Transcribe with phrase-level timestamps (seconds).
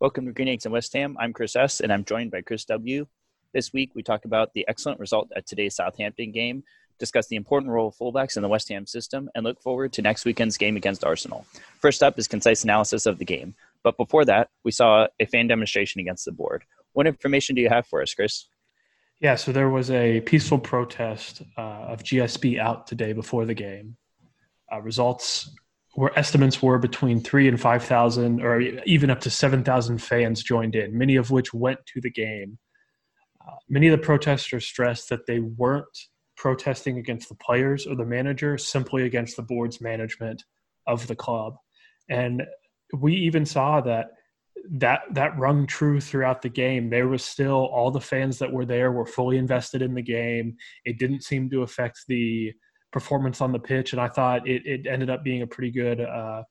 [0.00, 1.14] Welcome to Green Eggs and West Ham.
[1.20, 1.80] I'm Chris S.
[1.80, 3.06] and I'm joined by Chris W.
[3.52, 6.64] This week we talk about the excellent result at today's Southampton game,
[6.98, 10.00] discuss the important role of fullbacks in the West Ham system, and look forward to
[10.00, 11.44] next weekend's game against Arsenal.
[11.80, 13.54] First up is concise analysis of the game.
[13.82, 16.64] But before that, we saw a fan demonstration against the board.
[16.94, 18.46] What information do you have for us, Chris?
[19.20, 23.98] Yeah, so there was a peaceful protest uh, of GSB out today before the game.
[24.72, 25.50] Uh, results
[25.94, 30.96] where estimates were between three and 5,000 or even up to 7,000 fans joined in,
[30.96, 32.58] many of which went to the game.
[33.46, 35.98] Uh, many of the protesters stressed that they weren't
[36.36, 40.44] protesting against the players or the manager, simply against the board's management
[40.86, 41.56] of the club.
[42.08, 42.42] And
[42.98, 44.08] we even saw that
[44.72, 46.90] that that rung true throughout the game.
[46.90, 50.56] There was still all the fans that were there were fully invested in the game.
[50.84, 52.52] It didn't seem to affect the
[52.92, 56.00] performance on the pitch, and I thought it, it ended up being a pretty good,
[56.00, 56.42] uh,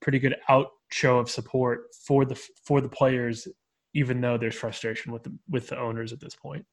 [0.00, 2.34] pretty good out show of support for the
[2.64, 3.48] for the players,
[3.94, 6.64] even though there's frustration with the with the owners at this point.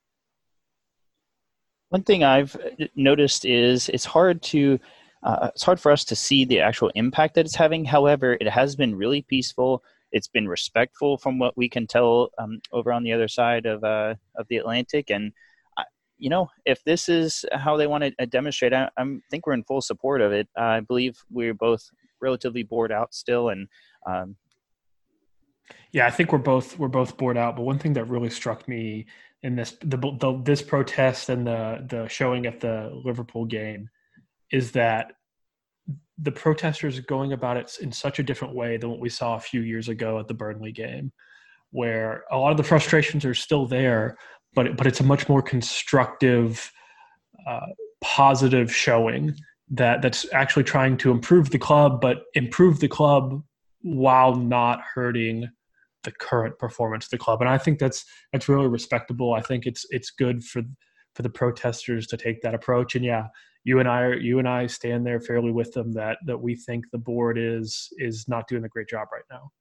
[1.89, 2.55] One thing I've
[2.95, 4.79] noticed is it's hard to
[5.23, 7.83] uh, it's hard for us to see the actual impact that it's having.
[7.83, 9.83] However, it has been really peaceful.
[10.11, 13.83] It's been respectful from what we can tell um, over on the other side of
[13.83, 15.33] uh, of the Atlantic, and
[16.19, 19.53] you know, if this is how they want to uh, demonstrate, I, I think we're
[19.53, 20.47] in full support of it.
[20.57, 21.89] Uh, I believe we're both
[22.21, 23.67] relatively board out still, and
[24.05, 24.35] um,
[25.91, 27.55] yeah, I think we're both we're both board out.
[27.55, 29.07] But one thing that really struck me
[29.41, 33.89] in this the, the this protest and the the showing at the Liverpool game
[34.51, 35.13] is that
[36.21, 39.35] the protesters are going about it in such a different way than what we saw
[39.35, 41.11] a few years ago at the Burnley game,
[41.71, 44.17] where a lot of the frustrations are still there,
[44.55, 46.71] but but it's a much more constructive,
[47.47, 47.67] uh,
[48.01, 49.35] positive showing
[49.71, 53.43] that that's actually trying to improve the club, but improve the club
[53.81, 55.47] while not hurting
[56.03, 57.41] the current performance of the club.
[57.41, 59.33] And I think that's that's really respectable.
[59.33, 60.61] I think it's it's good for
[61.15, 62.95] for the protesters to take that approach.
[62.95, 63.27] And yeah,
[63.63, 66.55] you and I are, you and I stand there fairly with them that that we
[66.55, 69.51] think the board is is not doing a great job right now.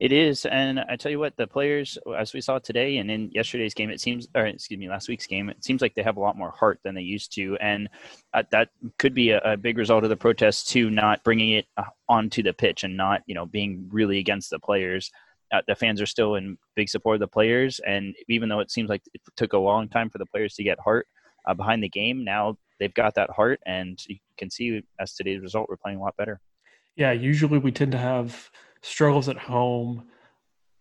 [0.00, 3.32] It is, and I tell you what, the players, as we saw today and in
[3.32, 6.16] yesterday's game, it seems, or excuse me, last week's game, it seems like they have
[6.16, 7.88] a lot more heart than they used to, and
[8.32, 11.82] that could be a, a, big result of the protests too, not bringing it uh,
[12.08, 15.10] onto the pitch and not, you know, being really against the players.
[15.52, 18.70] Uh, the fans are still in big support of the players, and even though it
[18.70, 21.08] seems like it took a long time for the players to get heart
[21.48, 25.40] uh, behind the game, now they've got that heart, and you can see as today's
[25.40, 26.40] result, we're playing a lot better.
[26.94, 28.48] Yeah, usually we tend to have
[28.82, 30.04] struggles at home.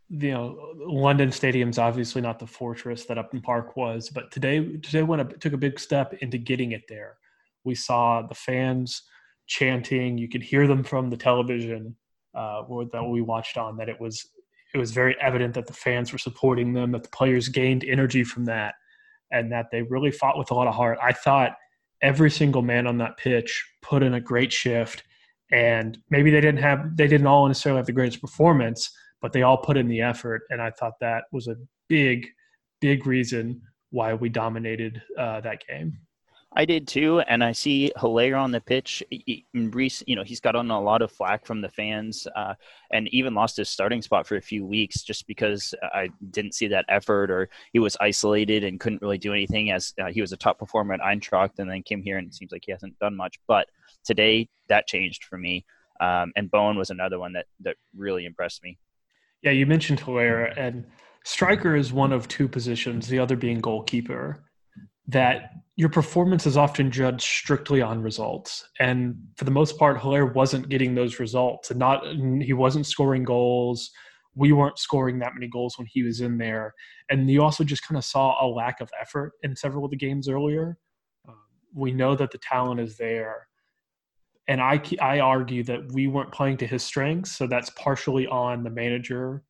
[0.10, 5.04] You know, London Stadium's obviously not the fortress that Upton Park was, but today today
[5.04, 7.18] went a, took a big step into getting it there.
[7.64, 9.04] We saw the fans
[9.48, 10.18] chanting.
[10.18, 11.96] You could hear them from the television
[12.34, 12.64] uh,
[12.94, 13.78] that we watched on.
[13.78, 14.30] That it was
[14.74, 18.24] it was very evident that the fans were supporting them, that the players gained energy
[18.24, 18.76] from that,
[19.32, 20.98] and that they really fought with a lot of heart.
[21.02, 21.58] I thought
[22.02, 25.04] every single man on that pitch put in a great shift
[25.52, 28.92] and maybe they didn't have they didn't all necessarily have the greatest performance
[29.22, 30.44] but they all put in the effort.
[30.50, 31.56] And i thought that was a
[31.88, 32.28] big
[32.82, 35.98] big reason why we dominated uh, that game
[36.58, 39.04] I did too, and I see Haller on the pitch.
[39.54, 42.56] Reece, you know, he's got on a lot of flack from the fans, uh,
[42.92, 46.68] and even lost his starting spot for a few weeks just because I didn't see
[46.70, 49.70] that effort, or he was isolated and couldn't really do anything.
[49.70, 52.34] As uh, he was a top performer at Eintracht, and then came here and it
[52.34, 53.40] seems like he hasn't done much.
[53.48, 53.68] But
[54.04, 55.64] today, that changed for me,
[56.02, 58.80] um, and Bowen was another one that that really impressed me.
[59.44, 60.88] Yeah, you mentioned Haller, and
[61.24, 64.44] striker is one of two positions, the other being goalkeeper
[65.08, 68.68] that your performance is often judged strictly on results.
[68.80, 72.04] And for the most part, Haller wasn't getting those results and not
[72.42, 73.92] he wasn't scoring goals.
[74.36, 76.74] We weren't scoring that many goals when he was in there.
[77.10, 79.98] And you also just kind of saw a lack of effort in several of the
[79.98, 80.78] games earlier.
[81.28, 81.36] Um,
[81.74, 83.48] we know that the talent is there.
[84.48, 87.38] And I, I argue that we weren't playing to his strengths.
[87.38, 89.44] So that's partially on the manager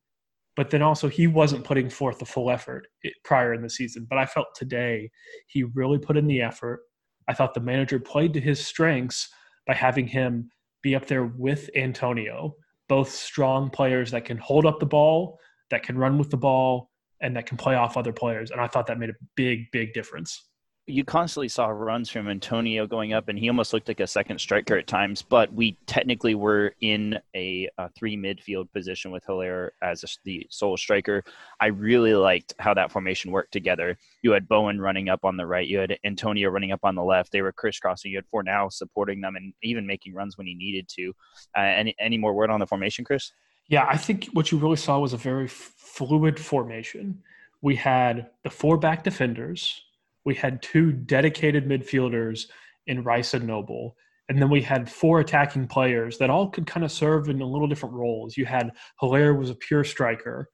[0.58, 2.88] but then also he wasn't putting forth the full effort
[3.22, 4.04] prior in the season.
[4.10, 5.08] But I felt today
[5.46, 6.80] he really put in the effort.
[7.28, 9.28] I thought the manager played to his strengths
[9.68, 10.50] by having him
[10.82, 12.56] be up there with Antonio,
[12.88, 15.38] both strong players that can hold up the ball,
[15.70, 16.90] that can run with the ball,
[17.20, 18.50] and that can play off other players.
[18.50, 20.47] And I thought that made a big, big difference
[20.88, 24.40] you constantly saw runs from Antonio going up, and he almost looked like a second
[24.40, 25.22] striker at times.
[25.22, 30.46] But we technically were in a, a three midfield position with Haller as a, the
[30.50, 31.22] sole striker.
[31.60, 33.98] I really liked how that formation worked together.
[34.22, 37.04] You had Bowen running up on the right, you had Antonio running up on the
[37.04, 37.32] left.
[37.32, 38.10] They were crisscrossing.
[38.10, 41.12] You had Fornal supporting them and even making runs when he needed to.
[41.56, 43.32] Uh, any any more word on the formation, Chris?
[43.68, 47.22] Yeah, I think what you really saw was a very fluid formation.
[47.60, 49.82] We had the four back defenders,
[50.28, 52.48] we had two dedicated midfielders
[52.86, 53.96] in Rice and Noble,
[54.28, 57.46] and then we had four attacking players that all could kind of serve in a
[57.46, 58.36] little different roles.
[58.36, 60.50] You had Haller was a pure striker,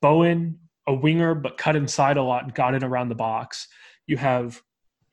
[0.00, 3.66] Bowen a winger but cut inside a lot and got in around the box.
[4.06, 4.62] You have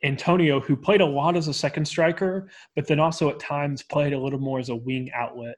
[0.03, 4.13] Antonio who played a lot as a second striker, but then also at times played
[4.13, 5.56] a little more as a wing outlet.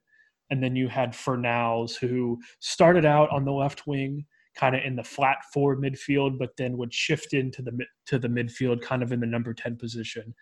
[0.49, 4.25] And then you had Fornals who started out on the left wing,
[4.55, 7.77] kind of in the flat forward midfield, but then would shift into the
[8.07, 10.33] to the midfield, kind of in the number ten position.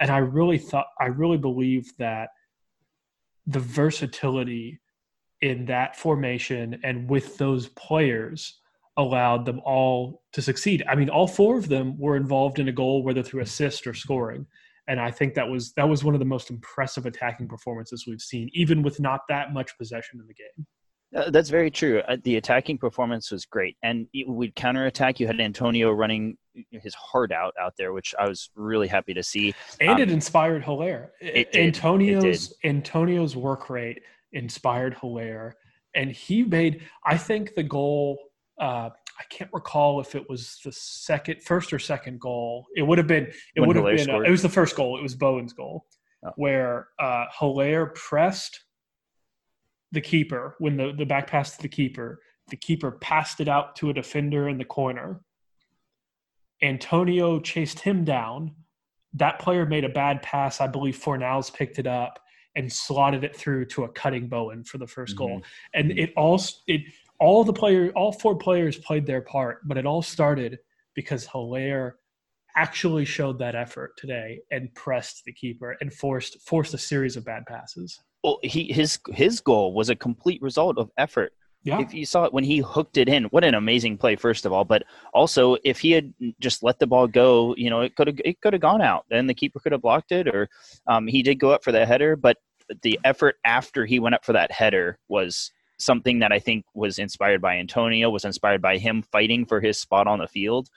[0.00, 2.30] And I really thought, I really believe that
[3.46, 4.80] the versatility
[5.40, 8.60] in that formation and with those players
[8.96, 10.82] allowed them all to succeed.
[10.88, 13.94] I mean, all four of them were involved in a goal, whether through assist or
[13.94, 14.44] scoring.
[14.88, 18.20] And I think that was that was one of the most impressive attacking performances we've
[18.20, 20.66] seen, even with not that much possession in the game.
[21.16, 22.02] Uh, that's very true.
[22.06, 25.18] Uh, the attacking performance was great, and we'd counterattack.
[25.18, 26.36] You had Antonio running
[26.70, 29.54] his heart out out there, which I was really happy to see.
[29.80, 31.12] And um, it inspired Haller.
[31.20, 31.54] It.
[31.56, 32.68] Antonio's it.
[32.68, 34.02] Antonio's work rate
[34.32, 35.56] inspired Haller,
[35.94, 36.82] and he made.
[37.04, 38.18] I think the goal.
[38.60, 38.90] Uh,
[39.20, 42.66] I can't recall if it was the second, first or second goal.
[42.76, 43.32] It would have been.
[43.56, 44.10] It would have been.
[44.10, 44.98] Uh, it was the first goal.
[44.98, 45.86] It was Bowen's goal,
[46.26, 46.32] oh.
[46.36, 48.60] where uh, Haller pressed
[49.92, 52.20] the keeper when the, the back pass to the keeper.
[52.48, 55.20] The keeper passed it out to a defender in the corner.
[56.62, 58.54] Antonio chased him down.
[59.14, 60.60] That player made a bad pass.
[60.60, 62.18] I believe Fornals picked it up
[62.56, 65.16] and slotted it through to a cutting Bowen for the 1st mm-hmm.
[65.16, 65.42] goal.
[65.74, 66.82] And it all it
[67.20, 70.58] all the player all four players played their part, but it all started
[70.94, 71.96] because Haller
[72.56, 77.24] actually showed that effort today and pressed the keeper and forced forced a series of
[77.24, 78.00] bad passes.
[78.22, 81.32] Well, he his his goal was a complete result of effort.
[81.64, 81.80] Yeah.
[81.80, 84.52] If you saw it when he hooked it in, what an amazing play, first of
[84.52, 84.64] all.
[84.64, 88.20] But also, if he had just let the ball go, you know, it could have
[88.24, 89.04] it could have gone out.
[89.10, 90.48] Then the keeper could have blocked it, or
[90.86, 92.16] um, he did go up for that header.
[92.16, 92.38] But
[92.82, 96.98] the effort after he went up for that header was something that I think was
[96.98, 100.68] inspired by Antonio, was inspired by him fighting for his spot on the field,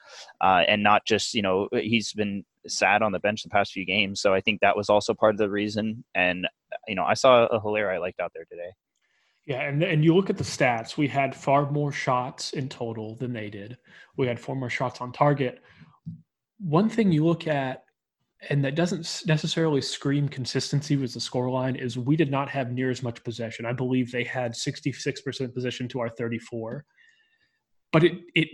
[0.41, 3.85] uh, and not just you know he's been sad on the bench the past few
[3.85, 4.21] games.
[4.21, 6.03] So I think that was also part of the reason.
[6.15, 6.47] And
[6.87, 8.71] you know, I saw a Haller I liked out there today.
[9.45, 10.97] Yeah, and and you look at the stats.
[10.97, 13.77] We had far more shots in total than they did.
[14.17, 15.61] We had four more shots on target.
[16.59, 17.83] One thing you look at,
[18.49, 22.91] and that doesn't necessarily scream consistency with the scoreline, is we did not have near
[22.91, 23.65] as much possession.
[23.65, 26.85] I believe they had 66% possession to our 34.
[27.91, 28.47] But it it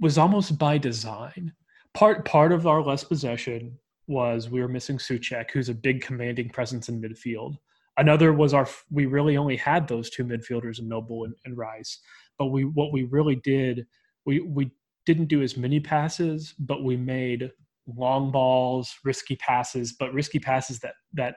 [0.00, 1.52] was almost by design
[1.94, 6.48] part part of our less possession was we were missing Soucek, who's a big commanding
[6.48, 7.56] presence in midfield.
[8.00, 12.00] Another was our we really only had those two midfielders in Noble and, and Rice.
[12.38, 13.86] But we what we really did
[14.24, 14.72] we we
[15.04, 17.50] didn't do as many passes, but we made
[17.86, 21.36] long balls, risky passes, but risky passes that that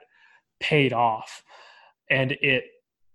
[0.58, 1.42] paid off.
[2.10, 2.64] And it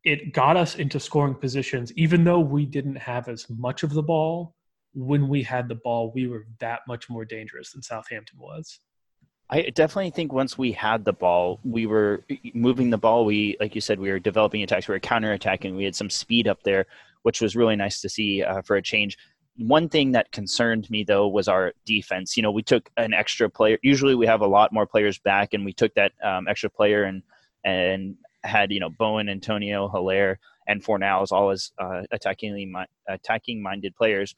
[0.03, 4.03] it got us into scoring positions, even though we didn't have as much of the
[4.03, 4.55] ball
[4.93, 8.79] when we had the ball, we were that much more dangerous than Southampton was.
[9.51, 12.23] I definitely think once we had the ball, we were
[12.53, 13.25] moving the ball.
[13.25, 14.87] We, like you said, we were developing attacks.
[14.87, 15.75] We were counterattacking.
[15.75, 16.85] We had some speed up there,
[17.23, 19.17] which was really nice to see uh, for a change.
[19.57, 22.37] One thing that concerned me though was our defense.
[22.37, 23.79] You know, we took an extra player.
[23.81, 27.03] Usually, we have a lot more players back, and we took that um, extra player
[27.03, 27.23] and
[27.65, 32.73] and had you know Bowen, Antonio, Haller, and Fornals all as uh, attacking
[33.07, 34.35] attacking minded players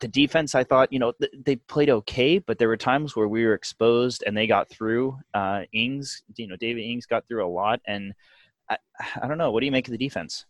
[0.00, 1.12] the defense, I thought, you know,
[1.44, 5.18] they played okay, but there were times where we were exposed and they got through.
[5.32, 8.12] Uh, Ings, you know, David Ings got through a lot, and
[8.68, 8.78] I,
[9.22, 9.50] I don't know.
[9.50, 10.46] What do you make of the defense?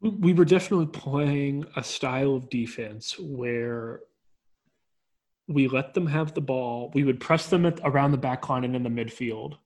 [0.00, 4.00] We were definitely playing a style of defense where
[5.48, 6.92] we let them have the ball.
[6.94, 9.56] We would press them at, around the back line and in the midfield,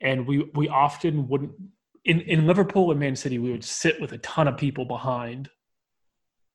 [0.00, 1.52] and we we often wouldn't.
[2.04, 5.50] In in Liverpool and Man City, we would sit with a ton of people behind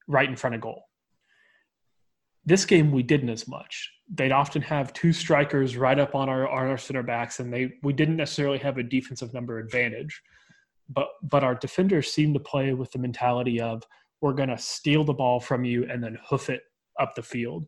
[0.07, 0.88] right in front of goal.
[2.49, 3.91] This game we didn't as much.
[4.11, 7.73] They'd often have two strikers right up on our, on our center backs, and they
[7.83, 10.19] we didn't necessarily have a defensive number advantage.
[10.89, 13.83] But but our defenders seemed to play with the mentality of
[14.19, 16.63] we're going to steal the ball from you and then hoof it
[16.99, 17.67] up the field.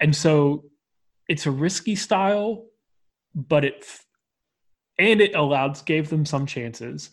[0.00, 0.64] And so
[1.30, 2.66] it's a risky style,
[3.34, 3.86] but it
[4.98, 7.12] and it allowed gave them some chances.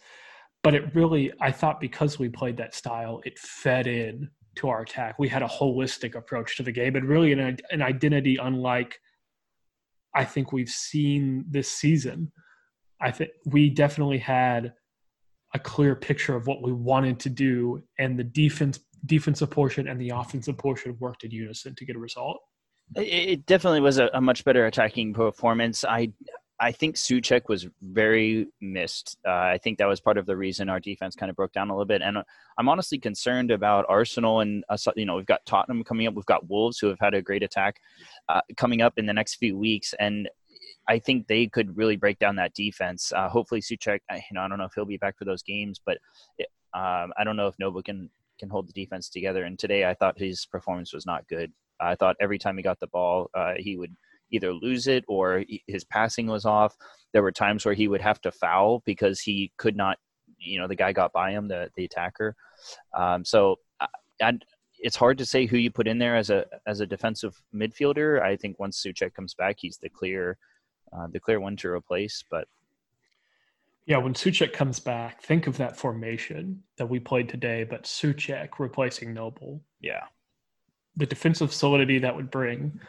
[0.63, 4.81] But it really, I thought, because we played that style, it fed in to our
[4.81, 5.19] attack.
[5.19, 8.99] We had a holistic approach to the game and really an, an identity unlike
[10.15, 12.31] I think we've seen this season.
[13.01, 14.73] I think we definitely had
[15.53, 20.01] a clear picture of what we wanted to do, and the defense defensive portion and
[20.01, 22.39] the offensive portion worked in unison to get a result.
[22.95, 25.83] It definitely was a, a much better attacking performance.
[25.83, 26.11] I
[26.59, 29.17] I think Soucek was very missed.
[29.27, 31.69] Uh, I think that was part of the reason our defense kind of broke down
[31.69, 32.01] a little bit.
[32.01, 32.17] And
[32.57, 34.87] I'm honestly concerned about Arsenal and us.
[34.95, 36.13] You know, we've got Tottenham coming up.
[36.13, 37.81] We've got Wolves who have had a great attack
[38.29, 40.29] uh, coming up in the next few weeks, and
[40.87, 43.11] I think they could really break down that defense.
[43.11, 43.99] Uh, hopefully, Soucek.
[44.11, 45.97] You know, I don't know if he'll be back for those games, but
[46.37, 48.09] it, um, I don't know if Noble can
[48.39, 49.43] can hold the defense together.
[49.43, 51.51] And today, I thought his performance was not good.
[51.81, 53.93] I thought every time he got the ball, uh, he would
[54.31, 56.75] either lose it or his passing was off.
[57.13, 59.97] There were times where he would have to foul because he could not,
[60.37, 62.35] you know, the guy got by him, the the attacker.
[62.95, 63.57] Um, so,
[64.19, 64.43] and
[64.79, 68.21] it's hard to say who you put in there as a as a defensive midfielder.
[68.21, 70.37] I think once Soucek comes back, he's the clear
[70.93, 72.23] uh, the clear one to replace.
[72.29, 72.47] But
[73.85, 78.49] yeah, when Soucek comes back, think of that formation that we played today, but Soucek
[78.57, 79.61] replacing Noble.
[79.79, 80.03] Yeah.
[80.97, 82.79] The defensive solidity that would bring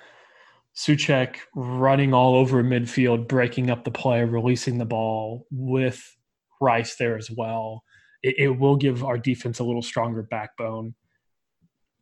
[0.77, 6.17] Soucek running all over midfield, breaking up the play, releasing the ball with
[6.61, 7.83] Rice there as well.
[8.23, 10.95] It, it will give our defense a little stronger backbone.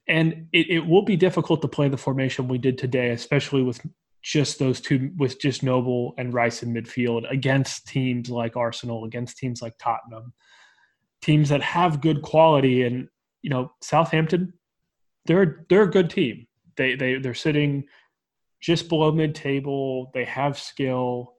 [0.09, 3.81] And it, it will be difficult to play the formation we did today, especially with
[4.23, 9.37] just those two, with just Noble and Rice in midfield against teams like Arsenal, against
[9.37, 10.33] teams like Tottenham,
[11.23, 12.83] teams that have good quality.
[12.83, 13.07] And,
[13.41, 14.53] you know, Southampton,
[15.27, 16.49] they're, they're a good team.
[16.77, 17.85] They, they, they're sitting–
[18.65, 20.11] just below mid table.
[20.15, 21.35] They have skill,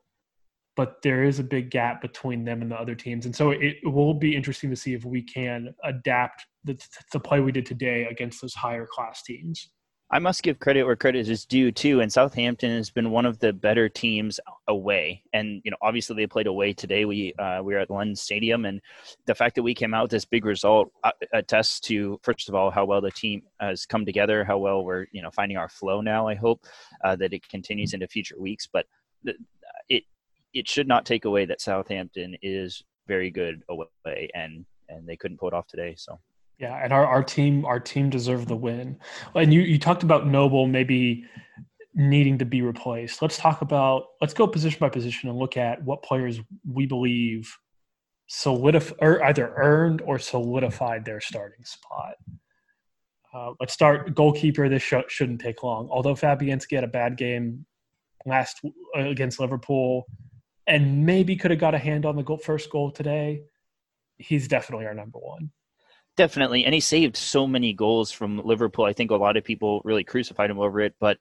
[0.75, 3.25] but there is a big gap between them and the other teams.
[3.25, 6.79] And so it, will be interesting to see if we can adapt the,
[7.11, 9.71] the play we did today against those higher class teams.
[10.11, 11.99] I must give credit where credit is due too.
[11.99, 15.23] And Southampton has been one of the better teams away.
[15.33, 17.05] And you know, obviously they played away today.
[17.05, 18.81] We uh, we were at London Stadium, and
[19.25, 22.55] the fact that we came out with this big result uh, attests to first of
[22.55, 25.69] all how well the team has come together, how well we're you know finding our
[25.69, 26.27] flow now.
[26.27, 26.65] I hope
[27.03, 28.85] uh, that it continues into future weeks, but
[29.89, 30.03] it
[30.53, 35.37] it should not take away that Southampton is very good away, and and they couldn't
[35.37, 35.95] pull it off today.
[35.97, 36.19] So
[36.59, 38.97] yeah, and our, our team our team deserved the win.
[39.33, 41.25] And you you talked about Noble maybe
[41.93, 43.21] needing to be replaced.
[43.21, 47.55] Let's talk about let's go position by position and look at what players we believe
[48.27, 52.15] solidify or either earned or solidified their starting spot.
[53.33, 54.69] Uh, let's start goalkeeper.
[54.69, 55.89] This sh- shouldn't take long.
[55.91, 57.65] Although Fabianski had a bad game
[58.25, 58.61] last
[58.97, 60.05] uh, against Liverpool,
[60.67, 63.41] and maybe could have got a hand on the goal, first goal today,
[64.17, 65.51] he's definitely our number one.
[66.17, 68.85] Definitely, and he saved so many goals from Liverpool.
[68.85, 71.17] I think a lot of people really crucified him over it, but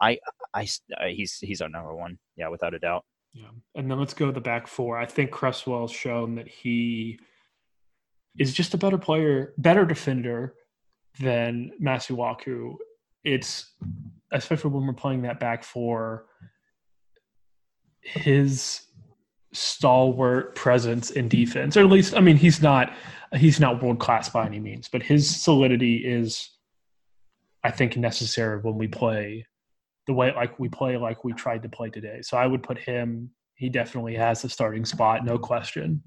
[0.00, 0.18] I,
[0.54, 0.66] I,
[0.98, 3.04] I he's he's our number one, yeah, without a doubt.
[3.34, 4.98] Yeah, and then let's go to the back four.
[4.98, 7.18] I think Cresswell's shown that he
[8.38, 10.54] is just a better player, better defender
[11.20, 12.76] than Masuaku.
[13.24, 13.74] It's
[14.32, 16.26] especially when we're playing that back four.
[18.00, 18.87] His
[19.52, 22.92] stalwart presence in defense, or at least, I mean, he's not
[23.34, 26.50] he's not world class by any means, but his solidity is,
[27.62, 29.44] I think, necessary when we play
[30.06, 32.22] the way like we play like we tried to play today.
[32.22, 33.30] So I would put him.
[33.54, 36.02] He definitely has the starting spot, no question,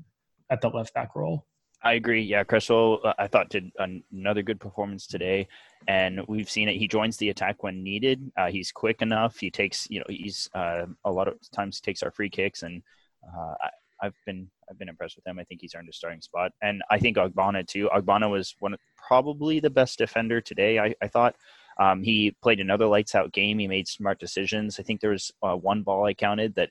[0.50, 1.46] at the left back role.
[1.84, 2.22] I agree.
[2.22, 3.72] Yeah, Cresswell, I thought did
[4.12, 5.48] another good performance today,
[5.88, 6.78] and we've seen it.
[6.78, 8.32] He joins the attack when needed.
[8.38, 9.38] Uh, he's quick enough.
[9.40, 12.84] He takes, you know, he's uh, a lot of times takes our free kicks, and
[13.25, 13.54] uh,
[14.01, 15.40] I've been I've been impressed with him.
[15.40, 17.90] I think he's earned a starting spot, and I think Ogbonna too.
[17.94, 18.75] Ogbonna was one
[19.08, 20.80] probably the best defender today.
[20.80, 21.36] I, I thought
[21.80, 23.60] um, he played another lights out game.
[23.60, 24.80] He made smart decisions.
[24.80, 26.70] I think there was uh, one ball I counted that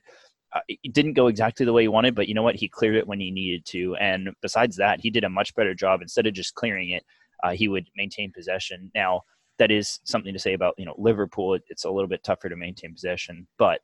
[0.53, 2.55] uh, it didn't go exactly the way he wanted, but you know what?
[2.55, 3.95] He cleared it when he needed to.
[3.95, 6.01] And besides that, he did a much better job.
[6.01, 7.03] Instead of just clearing it,
[7.43, 8.91] uh, he would maintain possession.
[8.93, 9.21] Now
[9.57, 11.57] that is something to say about you know Liverpool.
[11.69, 13.79] It's a little bit tougher to maintain possession, but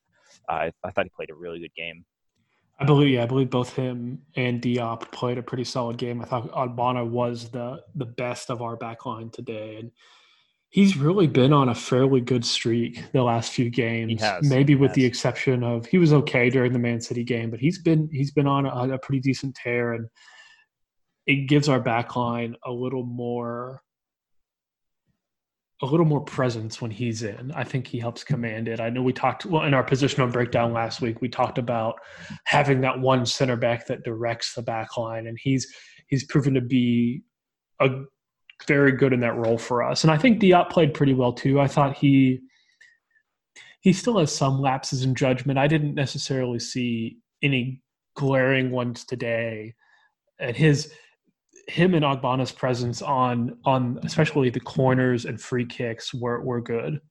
[0.49, 2.05] uh, I thought he played a really good game.
[2.79, 6.21] I believe, yeah, I believe both him and Diop played a pretty solid game.
[6.21, 9.91] I thought Ogbonna was the the best of our backline today, and
[10.69, 14.21] he's really been on a fairly good streak the last few games.
[14.41, 17.81] Maybe with the exception of he was okay during the Man City game, but he's
[17.81, 20.07] been he's been on a, a pretty decent tear, and
[21.25, 23.81] it gives our backline a little more
[25.81, 27.51] a little more presence when he's in.
[27.53, 28.79] I think he helps command it.
[28.79, 31.21] I know we talked well in our positional breakdown last week.
[31.21, 31.99] We talked about
[32.45, 35.67] having that one center back that directs the back line, and he's
[36.07, 37.21] he's proven to be
[37.79, 37.89] a
[38.67, 40.03] very good in that role for us.
[40.03, 41.59] And I think Diop played pretty well too.
[41.59, 42.39] I thought he
[43.81, 45.59] he still has some lapses in judgment.
[45.59, 47.83] I didn't necessarily see any
[48.15, 49.75] glaring ones today.
[50.39, 50.91] and his
[51.67, 57.01] him and Ogbonna's presence on on especially the corners and free kicks were were good.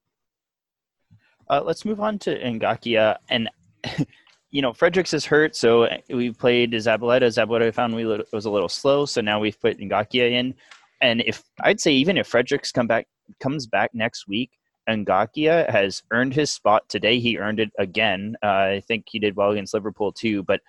[1.48, 3.48] Uh, let's move on to Ngakia and.
[4.50, 7.26] you know, Fredericks is hurt, so we played Zabaleta.
[7.26, 10.54] Zabaleta found we was a little slow, so now we've put Ngakia in.
[11.02, 13.06] And if I'd say even if Fredericks come back
[13.40, 14.52] comes back next week,
[14.88, 17.18] Ngakia has earned his spot today.
[17.18, 18.36] He earned it again.
[18.42, 18.46] Uh,
[18.76, 20.60] I think he did well against Liverpool too, but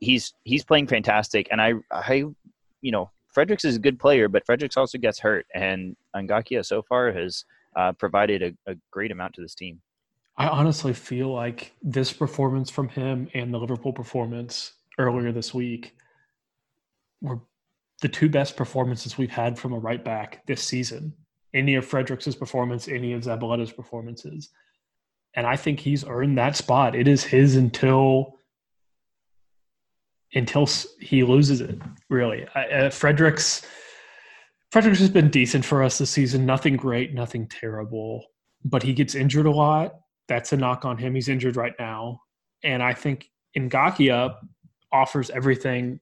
[0.00, 1.48] he's he's playing fantastic.
[1.50, 2.24] And I I
[2.82, 6.82] you know Fredericks is a good player, but Fredericks also gets hurt, and Ngakia so
[6.82, 7.44] far has
[7.76, 9.80] uh, provided a, a great amount to this team.
[10.36, 15.96] I honestly feel like this performance from him and the Liverpool performance earlier this week
[17.20, 17.40] were
[18.02, 21.12] the two best performances we've had from a right back this season
[21.54, 24.50] any of Fredericks' performance, any of Zabaleta's performances.
[25.34, 26.96] And I think he's earned that spot.
[26.96, 28.33] It is his until
[30.34, 30.68] until
[31.00, 31.78] he loses it.
[32.10, 33.62] Really, uh, Fredericks
[34.70, 36.44] Fredericks has been decent for us this season.
[36.44, 38.24] Nothing great, nothing terrible,
[38.64, 39.94] but he gets injured a lot.
[40.26, 41.14] That's a knock on him.
[41.14, 42.20] He's injured right now,
[42.62, 44.34] and I think Ngakia
[44.92, 46.00] offers everything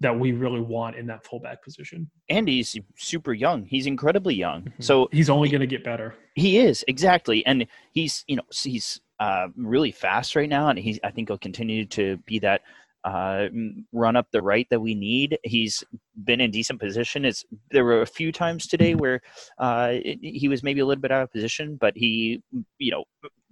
[0.00, 2.08] that we really want in that fullback position.
[2.28, 3.64] And he's super young.
[3.64, 4.62] He's incredibly young.
[4.62, 4.82] Mm-hmm.
[4.82, 6.14] So he's only going to get better.
[6.34, 11.00] He is exactly, and he's you know he's uh, really fast right now, and he's
[11.02, 12.62] I think he'll continue to be that
[13.04, 13.48] uh,
[13.92, 15.38] run up the right that we need.
[15.44, 15.84] He's
[16.24, 17.24] been in decent position.
[17.24, 19.20] It's there were a few times today where
[19.58, 22.42] uh, it, he was maybe a little bit out of position, but he
[22.78, 23.04] you know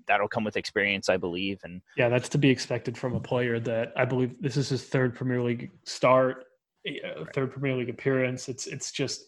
[0.06, 1.60] that'll come with experience, I believe.
[1.64, 4.84] And yeah, that's to be expected from a player that I believe this is his
[4.84, 6.44] third Premier League start,
[6.86, 8.48] uh, third Premier League appearance.
[8.48, 9.26] It's it's just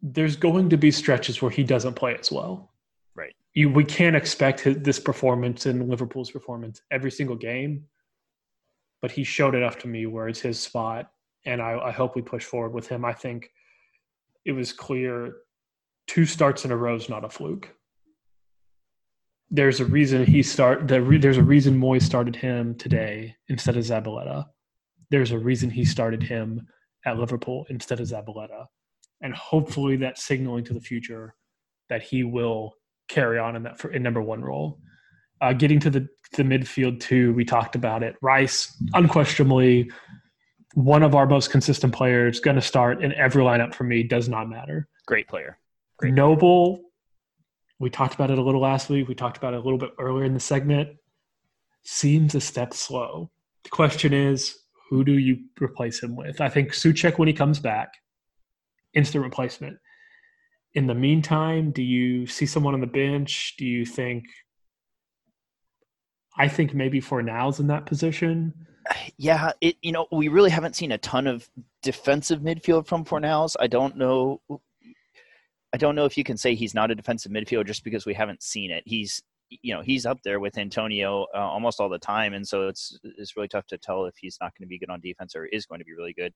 [0.00, 2.72] there's going to be stretches where he doesn't play as well.
[3.14, 3.34] Right.
[3.54, 7.84] You we can't expect his, this performance and Liverpool's performance every single game,
[9.00, 11.10] but he showed enough to me where it's his spot,
[11.46, 13.04] and I, I hope we push forward with him.
[13.04, 13.50] I think
[14.44, 15.36] it was clear
[16.06, 17.74] two starts in a row is not a fluke
[19.50, 23.84] there's a reason he start the there's a reason Moyes started him today instead of
[23.84, 24.46] Zabaleta.
[25.10, 26.66] There's a reason he started him
[27.06, 28.66] at Liverpool instead of Zabaleta,
[29.22, 31.34] and hopefully that's signaling to the future
[31.88, 32.74] that he will
[33.08, 34.80] carry on in that in number one role.
[35.40, 38.16] Uh, getting to the the midfield too, we talked about it.
[38.20, 39.90] Rice, unquestionably,
[40.74, 44.02] one of our most consistent players, going to start in every lineup for me.
[44.02, 44.88] Does not matter.
[45.06, 45.58] Great player.
[45.96, 46.88] Great Noble
[47.78, 49.08] we talked about it a little last week.
[49.08, 50.90] We talked about it a little bit earlier in the segment.
[51.84, 53.30] Seems a step slow.
[53.64, 54.58] The question is,
[54.90, 56.40] who do you replace him with?
[56.40, 57.92] I think Soucek when he comes back,
[58.94, 59.78] instant replacement.
[60.74, 63.54] In the meantime, do you see someone on the bench?
[63.58, 64.24] Do you think?
[66.38, 68.54] I think maybe Fornals in that position.
[69.18, 71.48] Yeah, it you know we really haven't seen a ton of
[71.82, 73.54] defensive midfield from Fornals.
[73.60, 74.40] I don't know
[75.72, 78.14] I don't know if you can say he's not a defensive midfielder just because we
[78.14, 78.82] haven't seen it.
[78.86, 82.68] He's you know he's up there with Antonio uh, almost all the time, and so
[82.68, 85.34] it's it's really tough to tell if he's not going to be good on defense
[85.36, 86.32] or is going to be really good.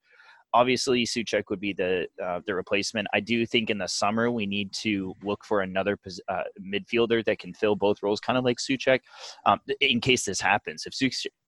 [0.55, 3.09] Obviously, Soucek would be the uh, the replacement.
[3.15, 7.39] I do think in the summer we need to look for another uh, midfielder that
[7.39, 9.01] can fill both roles, kind of like Soucek,
[9.47, 10.85] um, in case this happens.
[10.87, 10.95] If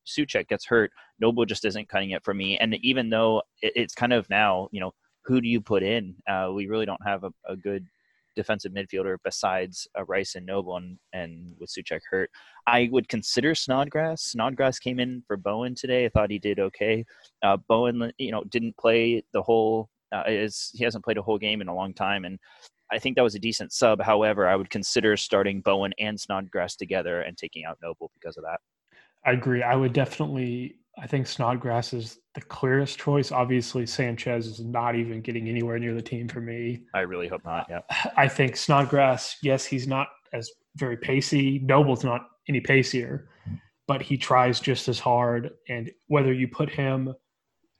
[0.07, 0.91] Soucek gets hurt,
[1.21, 2.59] Noble just isn't cutting it for me.
[2.59, 4.93] And even though it's kind of now, you know,
[5.25, 6.15] who do you put in?
[6.29, 7.87] Uh, we really don't have a, a good
[8.37, 12.31] defensive midfielder besides uh, Rice and Noble and, and with Soucek hurt.
[12.67, 14.23] I would consider Snodgrass.
[14.23, 16.07] Snodgrass came in for Bowen today.
[16.07, 17.05] I thought he did okay.
[17.43, 19.89] Uh, Bowen, you know, didn't play the whole.
[20.13, 22.39] Uh, is he hasn't played a whole game in a long time, and
[22.93, 24.01] I think that was a decent sub.
[24.01, 28.45] However, I would consider starting Bowen and Snodgrass together and taking out Noble because of
[28.45, 28.61] that.
[29.27, 29.63] I agree.
[29.63, 33.33] I would definitely I think Snodgrass is the clearest choice.
[33.33, 36.83] Obviously, Sanchez is not even getting anywhere near the team for me.
[36.95, 37.67] I really hope not.
[37.69, 37.81] Yeah.
[38.17, 41.61] I think Snodgrass, yes, he's not as very pacey.
[41.63, 43.57] Noble's not any pacier, mm-hmm.
[43.87, 45.51] but he tries just as hard.
[45.69, 47.15] And whether you put him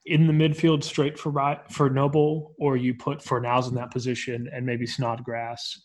[0.07, 4.67] in the midfield straight for for Noble or you put Fornals in that position and
[4.67, 5.81] maybe Snodgrass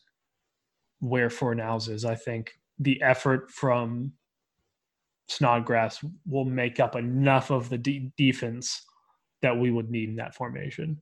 [0.99, 4.13] where Fornals is, I think the effort from
[5.29, 8.83] Snodgrass will make up enough of the de- defense
[9.41, 10.97] that we would need in that formation.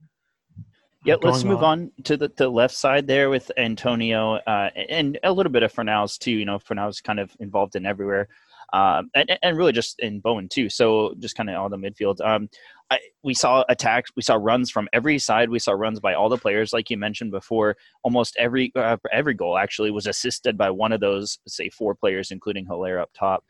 [1.04, 1.80] Yeah, let's move on.
[1.80, 1.92] on.
[2.04, 6.18] to the, the left side there with Antonio uh, and a little bit of Fornals
[6.18, 6.32] too.
[6.32, 8.28] You know, Fornals kind of involved in everywhere,
[8.72, 10.68] um, and, and really just in Bowen too.
[10.68, 12.20] So just kind of all the midfield.
[12.20, 12.50] Um,
[12.90, 15.48] I, we saw attacks, we saw runs from every side.
[15.48, 17.76] We saw runs by all the players, like you mentioned before.
[18.02, 22.32] Almost every uh, every goal actually was assisted by one of those, say, four players,
[22.32, 23.44] including Haller up top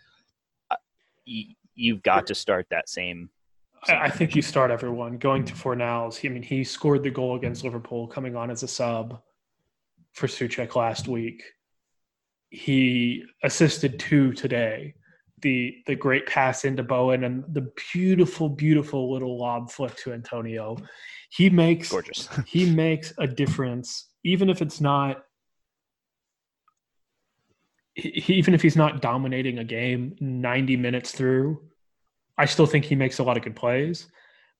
[1.74, 3.30] you've got to start that same
[3.86, 6.24] I think you start everyone going to Fornals.
[6.24, 9.20] I mean, he scored the goal against Liverpool coming on as a sub
[10.14, 11.42] for Soucek last week.
[12.50, 14.94] He assisted two today.
[15.42, 20.76] The the great pass into Bowen and the beautiful, beautiful little lob flick to Antonio.
[21.30, 22.28] He makes gorgeous.
[22.46, 25.22] he makes a difference, even if it's not
[27.98, 31.60] he, even if he's not dominating a game 90 minutes through,
[32.38, 34.06] I still think he makes a lot of good plays.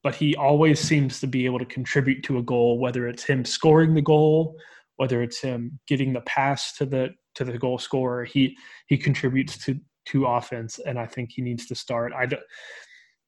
[0.03, 3.45] But he always seems to be able to contribute to a goal, whether it's him
[3.45, 4.57] scoring the goal,
[4.97, 8.25] whether it's him getting the pass to the to the goal scorer.
[8.25, 12.13] He he contributes to to offense, and I think he needs to start.
[12.13, 12.29] I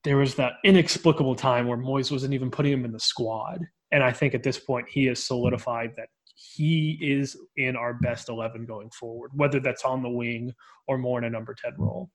[0.04, 4.02] there was that inexplicable time where Moyes wasn't even putting him in the squad, and
[4.02, 6.08] I think at this point he has solidified that
[6.60, 10.52] he is in our best 11 going forward, whether that's on the wing
[10.88, 12.10] or more in a number 10 role.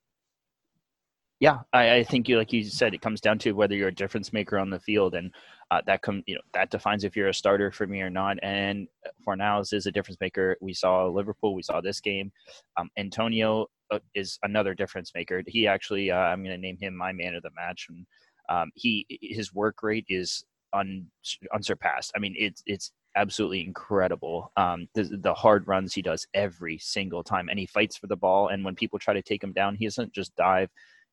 [1.40, 3.94] Yeah, I, I think you, like you said, it comes down to whether you're a
[3.94, 5.32] difference maker on the field, and
[5.72, 8.38] uh, that come, you know, that defines if you're a starter for me or not.
[8.40, 8.86] And
[9.26, 10.56] Fornals is a difference maker.
[10.60, 12.30] We saw Liverpool, we saw this game.
[12.76, 15.42] Um, Antonio uh, is another difference maker.
[15.48, 18.06] He actually, uh, I'm going to name him my man of the match, and
[18.48, 21.06] um, he his work rate is un,
[21.52, 22.12] unsurpassed.
[22.14, 24.52] I mean, it's it's absolutely incredible.
[24.56, 28.16] Um, the, the hard runs he does every single time, and he fights for the
[28.16, 28.48] ball.
[28.48, 30.70] And when people try to take him down, he doesn't just dive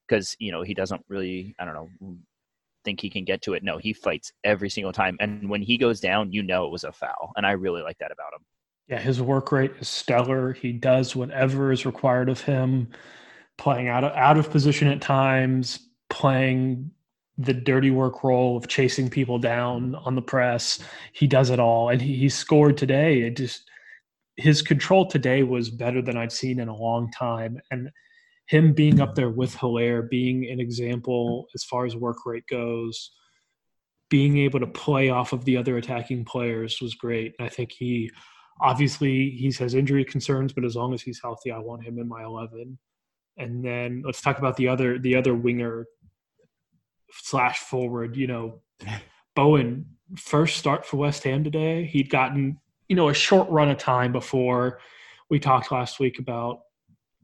[0.08, 2.18] because you know he doesn't really I don't know
[2.84, 3.64] think he can get to it.
[3.64, 6.84] No, he fights every single time, and when he goes down, you know it was
[6.84, 8.46] a foul, and I really like that about him.
[8.90, 10.52] Yeah, his work rate is stellar.
[10.52, 12.90] He does whatever is required of him,
[13.58, 16.92] playing out of, out of position at times, playing
[17.38, 20.80] the dirty work role of chasing people down on the press.
[21.14, 23.22] He does it all, and he, he scored today.
[23.22, 23.70] It just
[24.38, 27.90] his control today was better than I'd seen in a long time, and
[28.48, 33.12] him being up there with Haller, being an example as far as work rate goes,
[34.10, 37.34] being able to play off of the other attacking players was great.
[37.40, 38.12] I think he
[38.62, 42.08] obviously he has injury concerns, but as long as he's healthy, I want him in
[42.08, 42.78] my eleven.
[43.38, 45.88] And then let's talk about the other the other winger
[47.22, 48.16] slash forward.
[48.16, 48.62] You know,
[49.36, 49.86] Bowen
[50.18, 51.86] first start for West Ham today.
[51.86, 54.80] He'd gotten you know a short run of time before
[55.30, 56.62] we talked last week about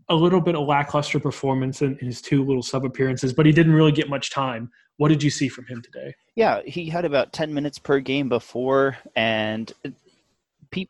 [0.09, 3.51] a little bit of lackluster performance in, in his two little sub appearances, but he
[3.51, 4.71] didn't really get much time.
[4.97, 6.15] What did you see from him today?
[6.35, 9.71] Yeah, he had about 10 minutes per game before, and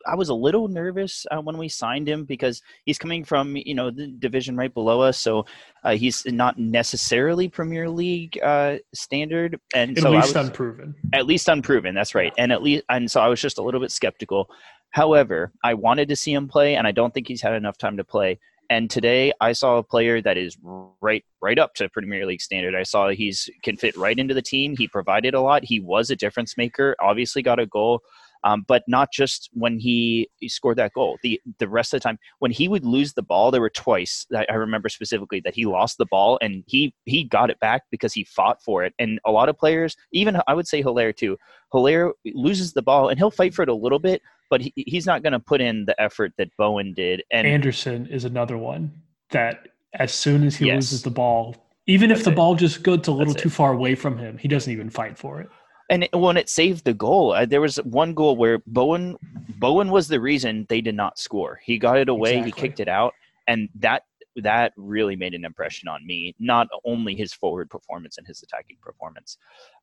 [0.06, 3.74] I was a little nervous uh, when we signed him because he's coming from you
[3.74, 5.46] know the division right below us, so
[5.84, 10.94] uh, he's not necessarily Premier League uh, standard, and at so least was, unproven.
[11.12, 11.94] At least unproven.
[11.94, 14.50] That's right, and at least and so I was just a little bit skeptical.
[14.90, 17.96] However, I wanted to see him play, and I don't think he's had enough time
[17.96, 18.38] to play.
[18.70, 20.56] And today I saw a player that is
[21.00, 22.76] right right up to Premier League standard.
[22.76, 24.76] I saw he's can fit right into the team.
[24.76, 25.64] He provided a lot.
[25.64, 26.94] He was a difference maker.
[27.00, 28.02] Obviously got a goal
[28.44, 31.18] um, but not just when he, he, scored that goal.
[31.22, 34.26] The the rest of the time, when he would lose the ball, there were twice
[34.30, 37.82] that I remember specifically that he lost the ball and he he got it back
[37.90, 38.94] because he fought for it.
[38.98, 41.36] And a lot of players, even I would say Haller too,
[41.70, 45.06] Haller loses the ball and he'll fight for it a little bit, but he, he's
[45.06, 47.22] not going to put in the effort that Bowen did.
[47.30, 48.92] And Anderson is another one
[49.30, 50.76] that as soon as he yes.
[50.76, 52.36] loses the ball, even if the it.
[52.36, 53.52] ball just goes a little That's too it.
[53.52, 55.48] far away from him, he doesn't even fight for it
[55.90, 59.16] and it, when it saved the goal, uh, there was one goal where Bowen
[59.58, 61.60] Bowen was the reason they did not score.
[61.62, 62.50] He got it away, exactly.
[62.50, 63.12] he kicked it out,
[63.46, 64.04] and that
[64.36, 66.34] that really made an impression on me.
[66.38, 69.36] Not only his forward performance and his attacking performance,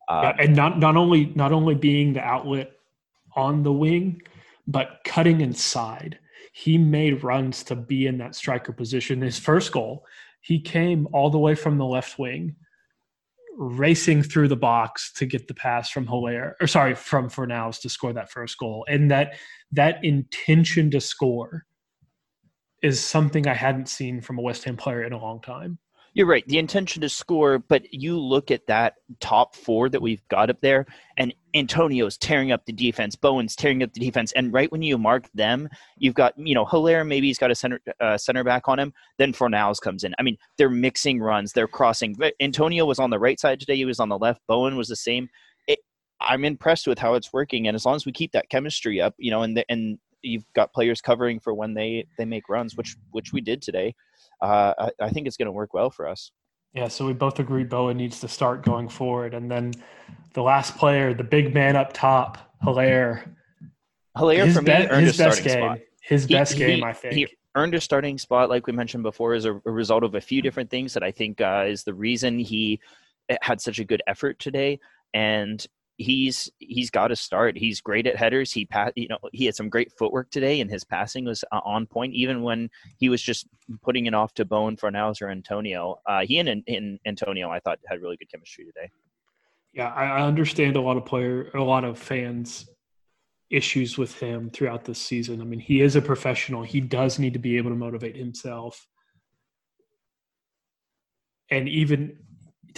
[0.08, 2.72] uh, yeah, and not not only not only being the outlet
[3.36, 4.22] on the wing,
[4.66, 6.18] but cutting inside.
[6.52, 9.20] He made runs to be in that striker position.
[9.20, 10.04] His first goal,
[10.40, 12.56] he came all the way from the left wing
[13.58, 17.88] racing through the box to get the pass from Haller, or sorry, from Fornals to
[17.88, 18.86] score that first goal.
[18.88, 19.36] And that
[19.72, 21.66] that intention to score
[22.82, 25.78] is something I hadn't seen from a West Ham player in a long time.
[26.14, 26.46] You're right.
[26.46, 30.60] The intention to score, but you look at that top four that we've got up
[30.60, 34.82] there, and Antonio's tearing up the defense, Bowen's tearing up the defense, and right when
[34.82, 35.68] you mark them,
[35.98, 38.92] you've got you know Haller maybe he's got a center uh, center back on him.
[39.18, 40.14] Then Fornals comes in.
[40.18, 42.16] I mean, they're mixing runs, they're crossing.
[42.40, 43.76] Antonio was on the right side today.
[43.76, 44.40] He was on the left.
[44.46, 45.28] Bowen was the same.
[45.66, 45.80] It,
[46.20, 49.14] I'm impressed with how it's working, and as long as we keep that chemistry up,
[49.18, 52.76] you know, and the, and you've got players covering for when they they make runs,
[52.76, 53.94] which which we did today
[54.40, 56.32] uh, I, I think it's going to work well for us.
[56.74, 59.34] Yeah, so we both agree Bowen needs to start going forward.
[59.34, 59.72] And then
[60.34, 63.24] the last player, the big man up top, Haller.
[64.16, 65.58] Haller his for me be- earned his a best game.
[65.58, 65.78] Spot.
[66.02, 67.14] His he, best game, I think.
[67.14, 70.20] He earned a starting spot, like we mentioned before, as a, a result of a
[70.20, 72.80] few different things that I think uh, is the reason he
[73.42, 74.78] had such a good effort today,
[75.12, 75.66] and
[75.98, 77.58] he's he's got to start.
[77.58, 78.52] He's great at headers.
[78.52, 81.60] He passed, you know, he had some great footwork today, and his passing was uh,
[81.64, 82.14] on point.
[82.14, 83.46] Even when he was just
[83.82, 87.80] putting it off to Bowen Fornals or Antonio, uh, he and, and Antonio, I thought
[87.86, 88.88] had really good chemistry today.
[89.74, 92.66] Yeah, I understand a lot of player, a lot of fans
[93.50, 95.40] issues with him throughout this season.
[95.40, 96.62] I mean, he is a professional.
[96.62, 98.86] He does need to be able to motivate himself.
[101.50, 102.18] And even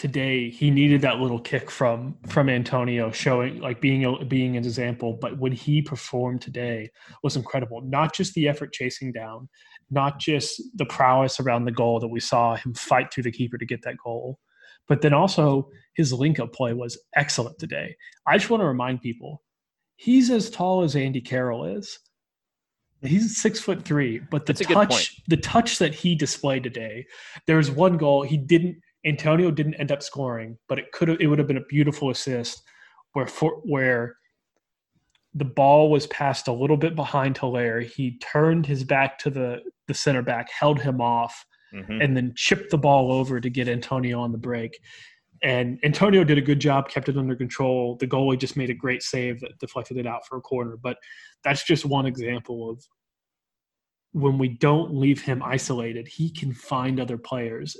[0.01, 4.65] today, he needed that little kick from from Antonio, showing like being a, being an
[4.65, 5.19] example.
[5.21, 6.91] But when he performed today
[7.23, 7.83] was incredible.
[7.83, 9.51] Not just the effort chasing down,
[9.91, 13.59] not just the prowess around the goal that we saw him fight through the keeper
[13.59, 14.39] to get that goal,
[14.89, 17.95] but then also his link up play was excellent today.
[18.27, 19.43] I just want to remind people
[19.97, 21.99] he's as tall as Andy Carroll is.
[23.03, 27.07] He's six foot three, but the touch, the touch that he displayed today,
[27.47, 28.77] there's one goal he didn't.
[29.05, 31.21] Antonio didn't end up scoring, but it could have.
[31.21, 32.63] It would have been a beautiful assist
[33.13, 34.17] where for, where
[35.35, 37.81] the ball was passed a little bit behind Haller.
[37.81, 42.01] He turned his back to the the center back, held him off, mm-hmm.
[42.01, 44.79] and then chipped the ball over to get Antonio on the break.
[45.43, 47.97] And Antonio did a good job, kept it under control.
[47.97, 50.77] The goalie just made a great save that deflected it out for a corner.
[50.77, 50.99] But
[51.43, 52.85] that's just one example of
[54.13, 57.77] when we don't leave him isolated, he can find other players.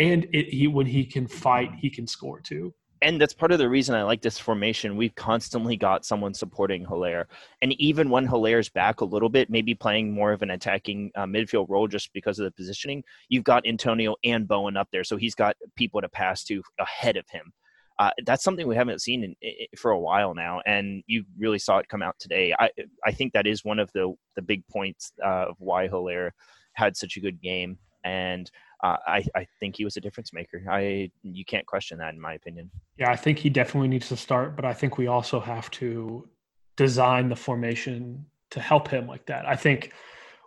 [0.00, 3.58] And it, he, when he can fight, he can score too and that's part of
[3.58, 4.96] the reason I like this formation.
[4.96, 7.28] We've constantly got someone supporting Haller.
[7.62, 11.24] And even when Haller's back a little bit, maybe playing more of an attacking uh,
[11.24, 15.04] midfield role just because of the positioning, you've got Antonio and Bowen up there.
[15.04, 17.52] So he's got people to pass to ahead of him.
[17.98, 21.58] Uh, that's something we haven't seen in, in, for a while now, and you really
[21.58, 22.54] saw it come out today.
[22.58, 22.70] I
[23.04, 26.32] I think that is one of the the big points uh, of why Haller
[26.72, 27.76] had such a good game.
[28.02, 28.50] And
[28.82, 30.62] uh, I, I think he was a difference maker.
[30.70, 32.70] I you can't question that in my opinion.
[32.96, 36.28] Yeah, I think he definitely needs to start, but I think we also have to
[36.76, 39.46] design the formation to help him like that.
[39.46, 39.92] I think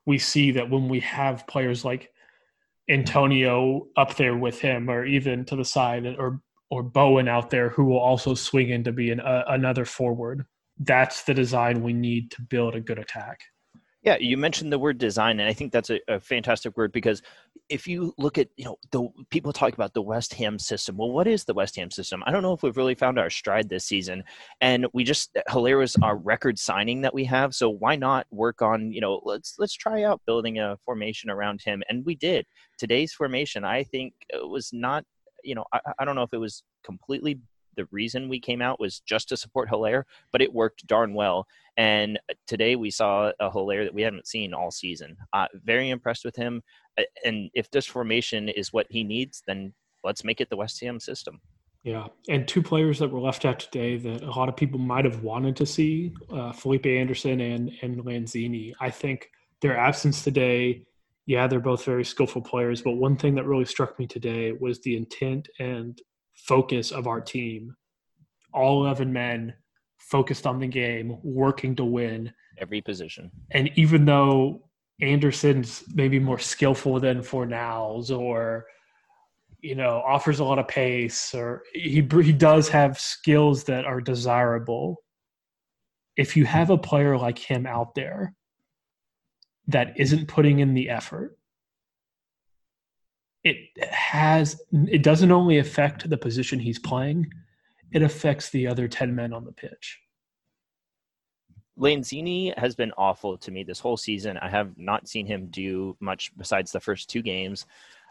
[0.06, 2.12] we see that when we have players like
[2.90, 7.70] Antonio up there with him, or even to the side, or or Bowen out there
[7.70, 10.46] who will also swing in to be an, uh, another forward.
[10.80, 13.42] That's the design we need to build a good attack.
[14.04, 17.22] Yeah, you mentioned the word design, and I think that's a, a, fantastic word because
[17.70, 20.98] if you look at, you know, the people talk about the West Ham system.
[20.98, 22.22] Well, what is the West Ham system?
[22.26, 24.26] I don't know if we've really found our stride this season,
[24.60, 27.56] and we just Haller is our record signing that we have.
[27.56, 31.62] So why not work on, you know, let's let's try out building a formation around
[31.62, 32.46] him, and we did.
[32.78, 35.06] Today's formation, I think, it was not,
[35.46, 37.40] you know, I, I don't know if it was completely
[37.76, 41.48] the reason we came out was just to support Haller, but it worked darn well.
[41.78, 45.18] And today we saw a Haller that we haven't seen all season.
[45.34, 46.62] Uh, very impressed with him.
[47.26, 51.00] And if this formation is what he needs, then let's make it the West Ham
[51.00, 51.42] system.
[51.84, 55.04] Yeah, and two players that were left out today that a lot of people might
[55.04, 58.74] have wanted to see, uh, Felipe Anderson and and Lanzini.
[58.80, 59.30] I think
[59.62, 60.84] their absence today,
[61.26, 64.80] yeah, they're both very skillful players, but one thing that really struck me today was
[64.80, 66.02] the intent and
[66.34, 67.76] focus of our team.
[68.54, 69.54] All 11 men
[69.98, 72.32] focused on the game, working to win.
[72.60, 73.32] Every position.
[73.52, 74.70] And even though
[75.02, 78.66] Anderson's maybe more skillful than Fornals or
[79.64, 84.02] you know offers a lot of pace or he he does have skills that are
[84.02, 84.98] desirable
[86.18, 88.36] if you have a player like him out there
[89.68, 91.38] that isn't putting in the effort
[93.44, 93.58] it
[93.92, 97.30] has it doesn't only affect the position he's playing
[97.92, 100.00] it affects the other 10 men on the pitch
[101.78, 104.38] Lanzini has been awful to me this whole season.
[104.38, 107.66] I have not seen him do much besides the first two games.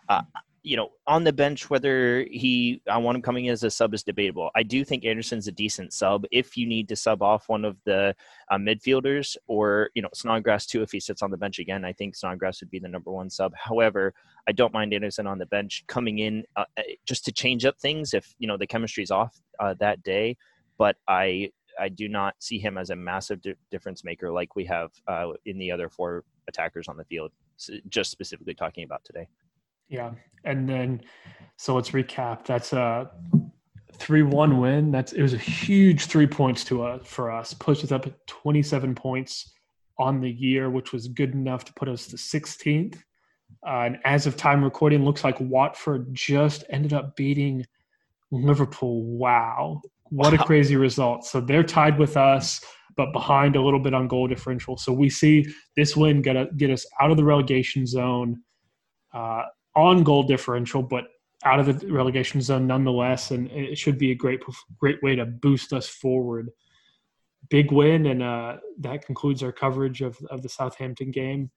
[0.09, 0.23] Uh,
[0.63, 4.05] you know, on the bench, whether he, I want him coming as a sub is
[4.05, 4.51] debatable.
[4.55, 7.77] I do think Anderson's a decent sub if you need to sub off one of
[7.85, 8.15] the
[8.51, 11.85] uh, midfielders or, you know, Snodgrass too, if he sits on the bench again.
[11.85, 13.53] I think Snodgrass would be the number one sub.
[13.57, 14.15] However,
[14.49, 17.79] I don't mind Anderson on the bench coming in uh, uh just to change up
[17.81, 20.37] things if, you know, the chemistry's off uh, that day.
[20.79, 24.65] But I, I do not see him as a massive di- difference maker like we
[24.67, 27.33] have uh, in the other four attackers on the field.
[27.89, 29.27] Just specifically talking about today.
[29.93, 30.13] Yeah,
[30.45, 31.03] and then
[31.59, 32.47] so let's recap.
[32.47, 33.11] That's a
[33.93, 34.91] three-one win.
[34.91, 37.53] That's it was a huge three points to us for us.
[37.53, 39.53] Pushed us up at twenty-seven points
[39.99, 43.05] on the year, which was good enough to put us to sixteenth.
[43.67, 47.63] Uh, and as of time recording, looks like Watford just ended up beating
[48.31, 49.05] Liverpool.
[49.05, 50.43] Wow, what wow.
[50.43, 51.27] a crazy result!
[51.27, 52.65] So they're tied with us,
[52.97, 54.79] but behind a little bit on goal differential.
[54.79, 55.45] So we see
[55.77, 58.41] this win get, a, get us out of the relegation zone.
[59.13, 59.43] Uh,
[59.75, 61.05] on goal differential, but
[61.45, 64.41] out of the relegation zone nonetheless, and it should be a great
[64.79, 66.51] great way to boost us forward.
[67.51, 71.51] Big win, and uh, that concludes our coverage of of the Southampton game.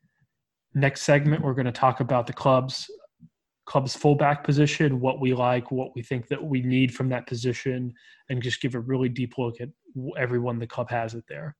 [0.73, 2.89] Next segment, we're going to talk about the club's
[3.65, 7.93] club's fullback position, what we like, what we think that we need from that position,
[8.29, 9.69] and just give a really deep look at
[10.17, 11.55] everyone the club has it there.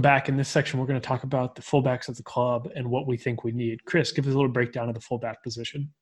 [0.00, 0.30] Welcome back.
[0.30, 3.06] In this section, we're going to talk about the fullbacks of the club and what
[3.06, 3.84] we think we need.
[3.84, 5.92] Chris, give us a little breakdown of the fullback position.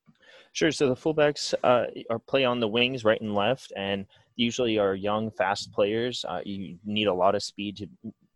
[0.53, 0.71] Sure.
[0.71, 4.07] So the fullbacks uh, are play on the wings, right and left, and
[4.37, 6.25] usually are young, fast players.
[6.29, 7.89] Uh, you need a lot of speed to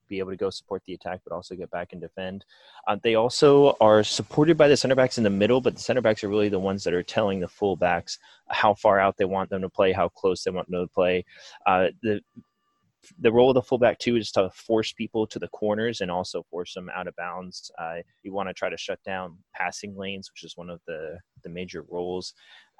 [0.08, 2.44] be able to go support the attack, but also get back and defend.
[2.88, 6.00] Uh, they also are supported by the center backs in the middle, but the center
[6.00, 9.48] backs are really the ones that are telling the fullbacks how far out they want
[9.48, 11.24] them to play, how close they want them to play.
[11.66, 12.20] Uh, the
[13.18, 16.44] the role of the fullback too is to force people to the corners and also
[16.50, 17.70] force them out of bounds.
[17.78, 21.18] Uh, you want to try to shut down passing lanes, which is one of the
[21.42, 22.34] the major roles.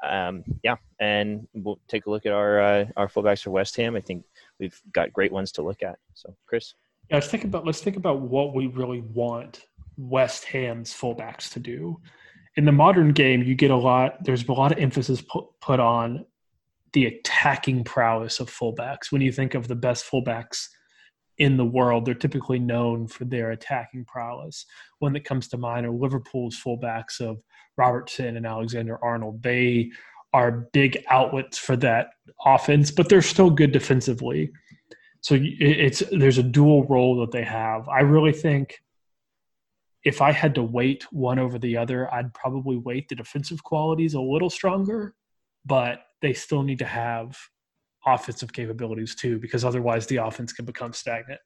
[0.09, 3.97] Um, yeah, and we'll take a look at our uh, our fullbacks for West Ham.
[3.97, 4.25] I think
[4.59, 5.99] we've got great ones to look at.
[6.15, 6.75] So, Chris,
[7.09, 11.61] yeah, let's think about let's think about what we really want West Ham's fullbacks to
[11.61, 12.01] do.
[12.57, 14.23] In the modern game, you get a lot.
[14.25, 16.27] There's a lot of emphasis put, put on
[16.93, 19.11] the attacking prowess of fullbacks.
[19.11, 20.69] When you think of the best fullbacks
[21.39, 24.67] in the world, they're typically known for their attacking prowess.
[24.99, 27.43] One that comes to mind are Liverpool's fullbacks of
[27.77, 29.43] Robertson and Alexander Arnold.
[29.43, 29.91] They
[30.33, 32.09] are big outlets for that
[32.45, 34.51] offense, but they're still good defensively.
[35.21, 37.89] So it's there's a dual role that they have.
[37.89, 38.83] I really think
[40.05, 44.15] if I had to weight one over the other, I'd probably weight the defensive qualities
[44.15, 45.15] a little stronger,
[45.65, 47.37] but they still need to have
[48.07, 51.41] offensive capabilities too, because otherwise the offense can become stagnant.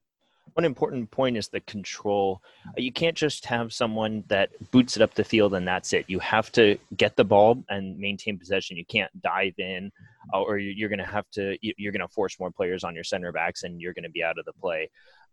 [0.54, 2.40] One important point is the control.
[2.76, 6.04] You can't just have someone that boots it up the field and that's it.
[6.08, 8.76] You have to get the ball and maintain possession.
[8.76, 9.90] You can't dive in,
[10.32, 11.58] uh, or you're going to have to.
[11.60, 14.22] You're going to force more players on your center backs, and you're going to be
[14.22, 14.88] out of the play.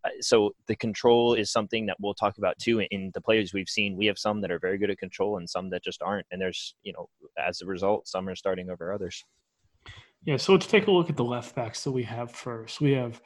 [0.06, 2.86] Uh, so the control is something that we'll talk about too.
[2.92, 5.50] In the players we've seen, we have some that are very good at control and
[5.50, 6.28] some that just aren't.
[6.32, 9.24] And there's, you know, as a result, some are starting over others.
[10.26, 12.80] Yeah, so let's take a look at the left backs that we have first.
[12.80, 13.22] We have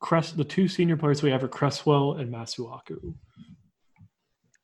[0.00, 3.14] Cress, the two senior players we have are Cresswell and Masuaku.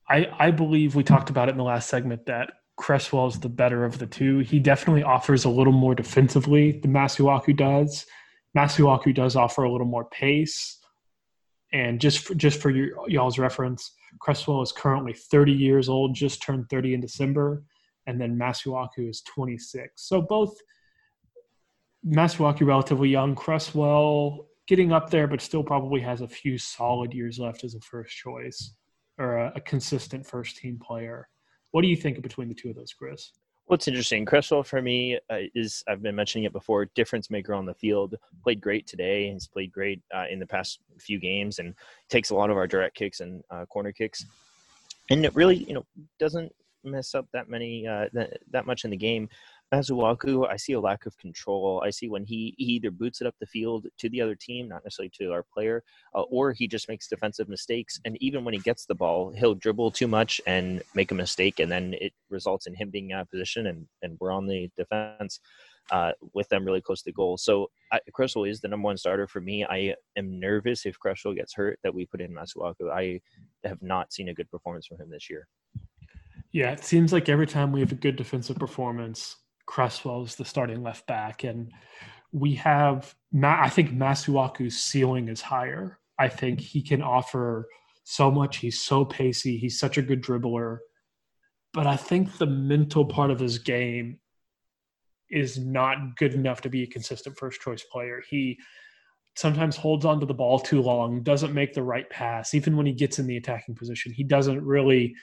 [0.08, 3.48] I I believe we talked about it in the last segment that Cresswell is the
[3.48, 4.40] better of the two.
[4.40, 8.04] He definitely offers a little more defensively than Masuaku does.
[8.56, 10.78] Masuaku does offer a little more pace
[11.72, 16.42] and just for, just for your, y'all's reference, Cresswell is currently 30 years old, just
[16.42, 17.62] turned 30 in December,
[18.06, 19.92] and then Masuaku is 26.
[19.96, 20.56] So both
[22.06, 27.38] Masuaku relatively young, Cresswell getting up there, but still probably has a few solid years
[27.38, 28.74] left as a first choice
[29.18, 31.28] or a, a consistent first team player.
[31.72, 33.32] What do you think between the two of those, Chris?
[33.68, 36.86] What's interesting, Cresswell for me uh, is I've been mentioning it before.
[36.94, 38.14] Difference maker on the field.
[38.42, 39.30] Played great today.
[39.30, 41.74] He's played great uh, in the past few games, and
[42.08, 44.24] takes a lot of our direct kicks and uh, corner kicks.
[45.10, 45.84] And it really, you know,
[46.18, 46.50] doesn't
[46.82, 49.28] mess up that many uh, that, that much in the game.
[49.72, 51.82] Masuaku, I see a lack of control.
[51.84, 54.68] I see when he, he either boots it up the field to the other team,
[54.68, 55.82] not necessarily to our player,
[56.14, 58.00] uh, or he just makes defensive mistakes.
[58.04, 61.60] And even when he gets the ball, he'll dribble too much and make a mistake,
[61.60, 64.70] and then it results in him being out of position, and, and we're on the
[64.76, 65.40] defense
[65.90, 67.36] uh, with them really close to goal.
[67.36, 68.00] So I,
[68.46, 69.64] is the number one starter for me.
[69.64, 72.90] I am nervous if Cresswell gets hurt that we put in Masuaku.
[72.90, 73.20] I
[73.64, 75.46] have not seen a good performance from him this year.
[76.52, 79.36] Yeah, it seems like every time we have a good defensive performance,
[79.68, 81.70] Cresswell is the starting left back, and
[82.32, 83.14] we have.
[83.44, 85.98] I think Masuaku's ceiling is higher.
[86.18, 87.68] I think he can offer
[88.04, 88.56] so much.
[88.56, 89.58] He's so pacey.
[89.58, 90.78] He's such a good dribbler,
[91.74, 94.18] but I think the mental part of his game
[95.30, 98.22] is not good enough to be a consistent first choice player.
[98.30, 98.58] He
[99.36, 102.54] sometimes holds onto the ball too long, doesn't make the right pass.
[102.54, 105.14] Even when he gets in the attacking position, he doesn't really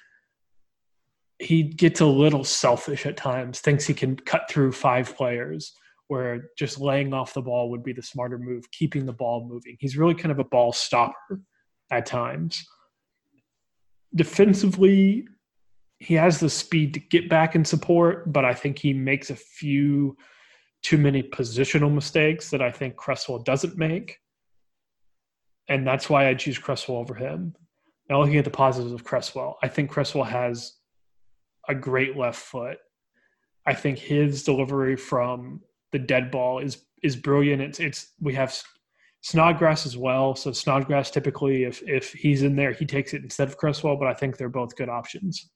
[1.39, 5.73] he gets a little selfish at times, thinks he can cut through five players,
[6.07, 9.75] where just laying off the ball would be the smarter move, keeping the ball moving.
[9.79, 11.41] He's really kind of a ball stopper
[11.91, 12.65] at times.
[14.13, 15.27] Defensively,
[15.99, 19.35] he has the speed to get back in support, but I think he makes a
[19.35, 20.15] few
[20.83, 24.19] too many positional mistakes that I think Cresswell doesn't make.
[25.67, 27.55] And that's why I choose Cresswell over him.
[28.07, 30.73] Now, looking at the positives of Cresswell, I think Cresswell has
[31.67, 32.77] a great left foot.
[33.65, 35.61] I think his delivery from
[35.91, 37.61] the dead ball is is brilliant.
[37.61, 38.55] It's it's we have
[39.21, 40.35] Snodgrass as well.
[40.35, 43.97] So Snodgrass typically, if if he's in there, he takes it instead of Cresswell.
[43.97, 45.49] But I think they're both good options.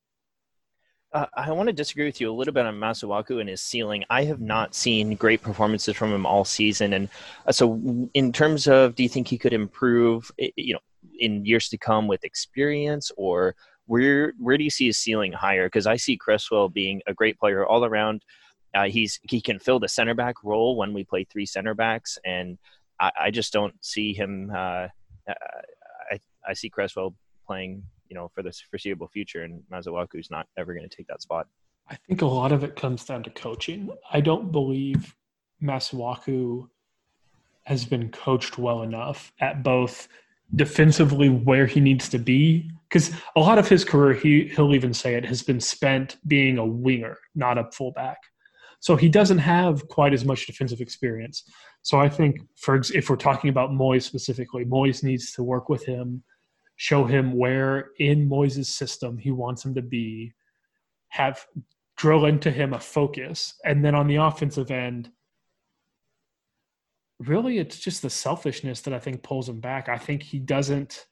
[1.12, 4.04] Uh, I want to disagree with you a little bit on Masuaku and his ceiling.
[4.12, 7.10] I have not seen great performances from him all season, and
[7.48, 10.32] uh, so in terms of, do you think he could improve?
[10.38, 10.80] You know,
[11.20, 13.56] in years to come with experience, or
[13.90, 15.66] where where do you see his ceiling higher?
[15.66, 18.24] Because I see Cresswell being a great player all around.
[18.76, 22.20] Uh, he's he can fill the center back role when we play three center backs,
[22.24, 22.60] and
[23.02, 24.52] I, I just don't see him.
[24.54, 24.88] Uh,
[25.28, 25.34] uh
[26.12, 27.16] I I see Cresswell
[27.48, 29.64] playing you know for the foreseeable future, and
[30.14, 31.48] is not ever going to take that spot.
[31.90, 33.90] I think a lot of it comes down to coaching.
[34.12, 35.16] I don't believe
[35.64, 36.70] Masuaku
[37.64, 40.08] has been coached well enough at both
[40.56, 44.94] defensively where he needs to be because a lot of his career he he'll even
[44.94, 48.18] say it has been spent being a winger not a fullback.
[48.82, 51.44] So he doesn't have quite as much defensive experience.
[51.84, 55.86] So i think for if we're talking about moyes specifically moyes needs to work with
[55.86, 56.24] him
[56.80, 60.34] show him where in Moyes' system he wants him to be,
[61.10, 61.46] have
[61.98, 65.12] drill into him a focus, and then on the offensive end,
[67.20, 69.90] really it's just the selfishness that I think pulls him back.
[69.90, 71.06] I think he doesn't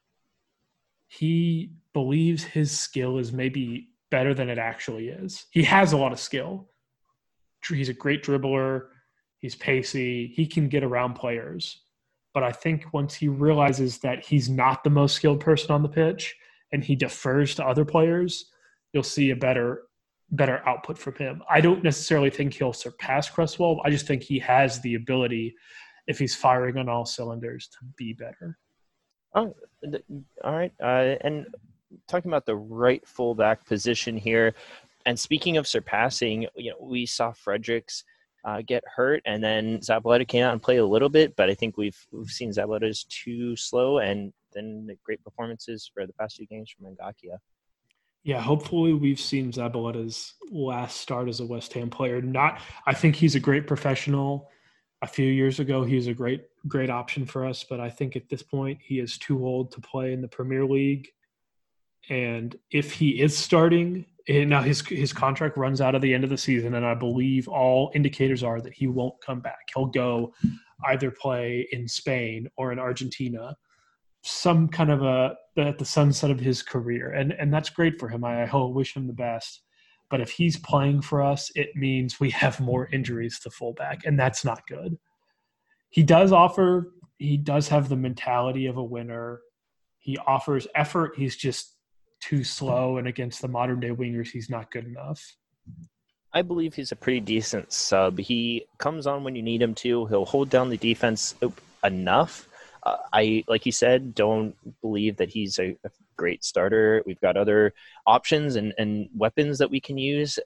[1.08, 5.46] he believes his skill is maybe better than it actually is.
[5.52, 6.70] He has a lot of skill.
[7.68, 8.88] He's a great dribbler.
[9.40, 10.28] He's pacey.
[10.28, 11.82] He can get around players.
[12.34, 15.90] But I think once he realizes that he's not the most skilled person on the
[15.90, 16.36] pitch
[16.72, 18.52] and he defers to other players,
[18.94, 19.84] you'll see a better
[20.32, 21.42] better output from him.
[21.50, 23.80] I don't necessarily think he'll surpass Cresswell.
[23.86, 25.56] I just think he has the ability,
[26.08, 28.58] if he's firing on all cylinders, to be better.
[29.34, 29.54] Oh,
[30.44, 30.74] all right.
[30.82, 31.48] Uh, and
[32.08, 34.54] talking about the right fullback position here,
[35.06, 38.04] and speaking of surpassing, you know, we saw Fredericks–
[38.48, 41.54] uh, get hurt, and then Zabaleta came out and played a little bit, but I
[41.54, 46.14] think we've we've seen Zabaleta is too slow, and then the great performances for the
[46.14, 47.38] past two games from Ngakia.
[48.24, 52.22] Yeah, hopefully we've seen Zabaleta's last start as a West Ham player.
[52.22, 54.50] Not, I think he's a great professional.
[55.04, 58.16] A few years ago, he was a great great option for us, but I think
[58.16, 61.08] at this point he is too old to play in the Premier League.
[62.10, 66.24] And if he is starting, eh, now his his contract runs out at the end
[66.24, 69.70] of the season, and I believe all indicators are that he won't come back.
[69.74, 70.34] He'll go
[70.86, 73.56] either play in Spain or in Argentina,
[74.24, 78.10] some kind of a at the sunset of his career, and and that's great for
[78.10, 78.24] him.
[78.24, 79.62] I, I wish him the best.
[80.10, 84.18] But if he's playing for us, it means we have more injuries to fullback, and
[84.18, 84.98] that's not good.
[85.90, 86.94] He does offer.
[87.18, 89.42] He does have the mentality of a winner.
[90.00, 91.14] He offers effort.
[91.18, 91.76] He's just
[92.22, 95.36] too slow, and against the modern day wingers, he's not good enough.
[96.34, 98.20] I believe he's a pretty decent sub.
[98.20, 100.06] He comes on when you need him to.
[100.06, 101.36] He'll hold down the defense
[101.84, 102.48] enough.
[103.14, 107.04] I, like you said, don't believe that he's a, a, great starter.
[107.06, 107.74] We've got other
[108.08, 110.40] options and, and weapons that we can use.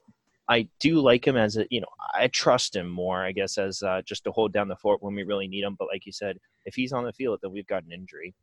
[0.48, 3.82] I do like him as a, you know, I trust him more, I guess, as
[3.82, 5.76] uh, just to hold down the fort when we really need him.
[5.78, 6.36] But like you said,
[6.66, 8.34] if he's on the field, then we've got an injury.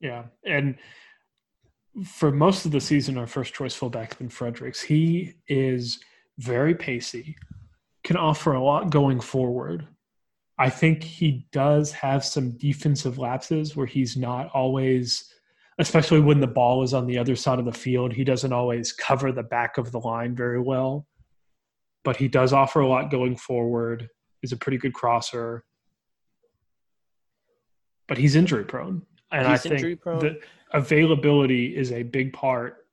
[0.00, 0.76] Yeah, and
[2.04, 4.82] for most of the season, our first choice fullback's been Fredericks.
[4.82, 5.98] He is
[6.38, 7.36] very pacey,
[8.04, 9.86] can offer a lot going forward.
[10.58, 15.30] I think he does have some defensive lapses where he's not always,
[15.78, 18.92] especially when the ball is on the other side of the field, he doesn't always
[18.92, 21.06] cover the back of the line very well.
[22.04, 24.08] But he does offer a lot going forward,
[24.42, 25.64] is a pretty good crosser.
[28.08, 29.02] But he's injury prone.
[29.32, 30.38] And he's I think that
[30.72, 32.86] availability is a big part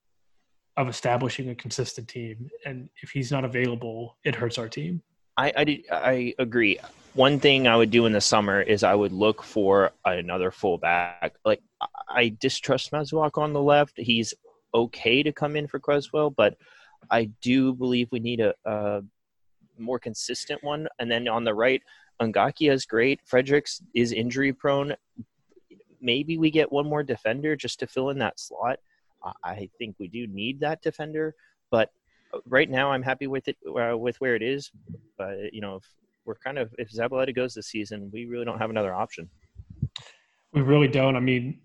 [0.75, 2.49] of establishing a consistent team.
[2.65, 5.01] And if he's not available, it hurts our team.
[5.37, 6.79] I, I, I agree.
[7.13, 11.35] One thing I would do in the summer is I would look for another fullback.
[11.45, 11.61] Like
[12.09, 13.93] I distrust Masuaku on the left.
[13.97, 14.33] He's
[14.73, 16.57] okay to come in for Cresswell, but
[17.11, 19.01] I do believe we need a, a
[19.77, 20.87] more consistent one.
[20.97, 21.81] And then on the right,
[22.19, 23.19] Ngakia is great.
[23.25, 24.95] Fredericks is injury prone,
[26.03, 28.79] maybe we get one more defender just to fill in that slot.
[29.43, 31.33] I think we do need that defender,
[31.71, 31.89] but
[32.45, 34.69] right now I'm happy with it uh, with where it is.
[35.17, 35.85] But you know, if
[36.25, 39.29] we're kind of if Zabaleta goes this season, we really don't have another option.
[40.53, 41.15] We really don't.
[41.15, 41.59] I mean,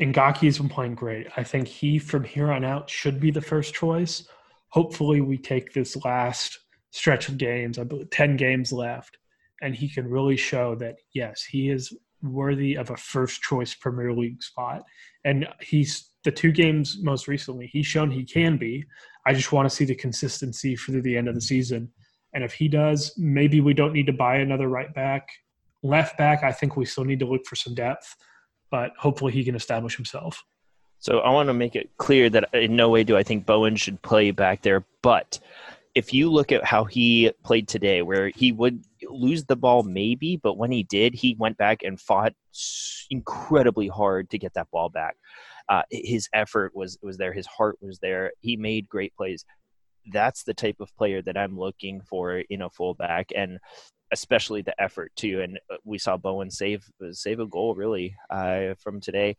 [0.00, 1.28] Ngakia's been playing great.
[1.36, 4.28] I think he, from here on out, should be the first choice.
[4.68, 6.58] Hopefully, we take this last
[6.90, 9.16] stretch of games, I believe 10 games left,
[9.62, 14.12] and he can really show that, yes, he is worthy of a first choice Premier
[14.12, 14.82] League spot.
[15.24, 18.84] And he's the two games most recently, he's shown he can be.
[19.26, 21.90] I just want to see the consistency through the end of the season.
[22.36, 25.28] And if he does, maybe we don't need to buy another right back.
[25.82, 28.14] Left back, I think we still need to look for some depth
[28.70, 30.44] but hopefully he can establish himself.
[30.98, 33.76] So I want to make it clear that in no way do I think Bowen
[33.76, 35.38] should play back there, but
[35.94, 40.36] if you look at how he played today, where he would lose the ball maybe,
[40.36, 42.34] but when he did, he went back and fought
[43.08, 45.16] incredibly hard to get that ball back.
[45.68, 48.32] Uh, his effort was was there, his heart was there.
[48.40, 49.44] He made great plays.
[50.12, 53.58] That's the type of player that I'm looking for in a fullback, and
[54.12, 55.40] especially the effort too.
[55.42, 59.36] And uh, we saw Bowen save save a goal really uh, from today.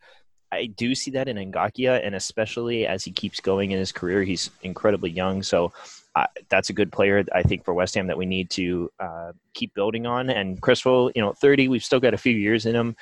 [0.50, 4.22] I do see that in Ngakia, and especially as he keeps going in his career,
[4.22, 5.42] he's incredibly young.
[5.42, 5.72] So
[6.16, 9.32] uh, that's a good player, I think, for West Ham that we need to uh,
[9.52, 10.30] keep building on.
[10.30, 12.96] And Cresswell, you know, 30, we've still got a few years in him,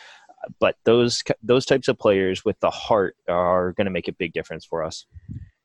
[0.59, 4.33] but those those types of players with the heart are going to make a big
[4.33, 5.07] difference for us.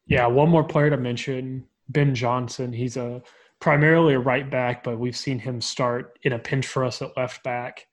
[0.05, 2.73] Yeah, one more player to mention, Ben Johnson.
[2.73, 3.21] He's a
[3.59, 7.15] primarily a right back, but we've seen him start in a pinch for us at
[7.15, 7.85] left back.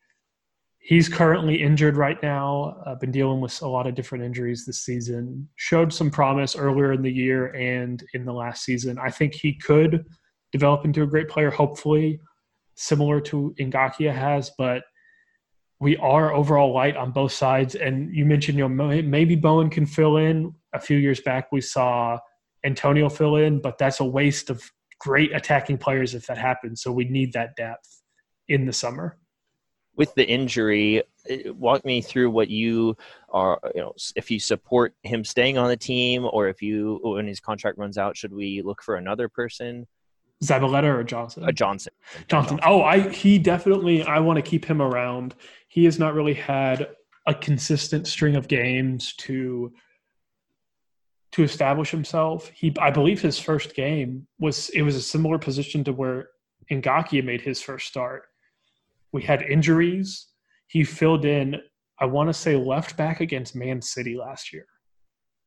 [0.79, 2.83] He's currently injured right now.
[2.87, 5.49] I've been dealing with a lot of different injuries this season.
[5.57, 8.99] Showed some promise earlier in the year and in the last season.
[8.99, 10.07] I think he could
[10.51, 12.21] develop into a great player, hopefully,
[12.75, 14.85] similar to Ngakia has, but
[15.81, 17.75] we are overall light on both sides.
[17.75, 20.55] And you mentioned, you know, maybe Bowen can fill in.
[20.73, 22.19] A few years back, we saw
[22.65, 24.63] Antonio fill in, but that's a waste of
[24.99, 26.83] great attacking players if that happens.
[26.83, 28.03] So we need that depth
[28.49, 29.19] in the summer.
[29.97, 32.97] With the injury, uh, walk me through what you
[33.31, 33.59] are.
[33.75, 37.41] You know, if you support him staying on the team, or if you, when his
[37.41, 39.87] contract runs out, should we look for another person?
[40.45, 41.45] Zabaleta or Johnson?
[41.45, 41.93] Uh, Johnson.
[42.29, 42.61] Johnson.
[42.63, 44.05] Oh, I he definitely.
[44.05, 45.35] I want to keep him around.
[45.67, 46.91] He has not really had
[47.27, 49.73] a consistent string of games to
[51.39, 52.51] to establish himself.
[52.53, 56.31] He, I believe, his first game was it was a similar position to where
[56.69, 58.25] Ngakia made his first start.
[59.13, 60.27] We had injuries.
[60.67, 61.55] He filled in.
[62.01, 64.67] I want to say left back against Man City last year,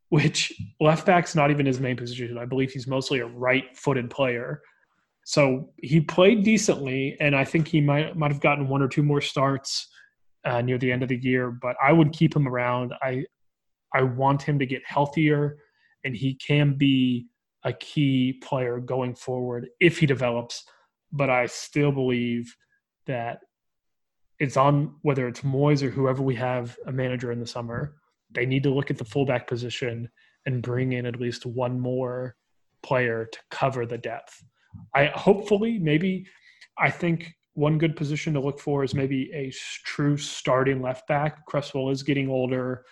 [0.08, 2.38] which left back's not even his main position.
[2.38, 4.62] I believe he's mostly a right-footed player.
[5.26, 9.04] So he played decently, and I think he might might have gotten one or two
[9.04, 9.90] more starts
[10.46, 11.52] uh, near the end of the year.
[11.52, 12.94] But I would keep him around.
[13.02, 13.26] I
[13.94, 15.58] I want him to get healthier
[16.04, 17.28] and he can be
[17.64, 20.64] a key player going forward if he develops.
[21.12, 22.56] But I still believe
[23.06, 23.40] that
[24.40, 27.96] it's on whether it's Moyes or whoever we have a manager in the summer.
[28.32, 30.10] They need to look at the fullback position
[30.46, 32.36] and bring in at least one more
[32.82, 34.44] player to cover the depth.
[34.96, 36.26] I hopefully maybe
[36.78, 39.52] I think one good position to look for is maybe a
[39.86, 41.46] true starting left back.
[41.46, 42.86] Cresswell is getting older.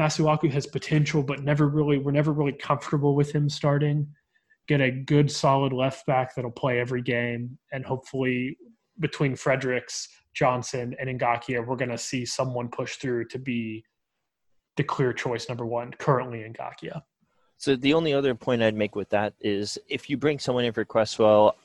[0.00, 4.08] Masuaku has potential, but never really we're never really comfortable with him starting.
[4.68, 8.56] Get a good solid left back that'll play every game, and hopefully
[9.00, 13.84] between Fredericks, Johnson, and Ngakia, we're to see someone push through to be
[14.76, 17.02] the clear choice number one currently in Ngakia.
[17.58, 20.72] So the only other point I'd make with that is if you bring someone in
[20.72, 21.56] for Cresswell,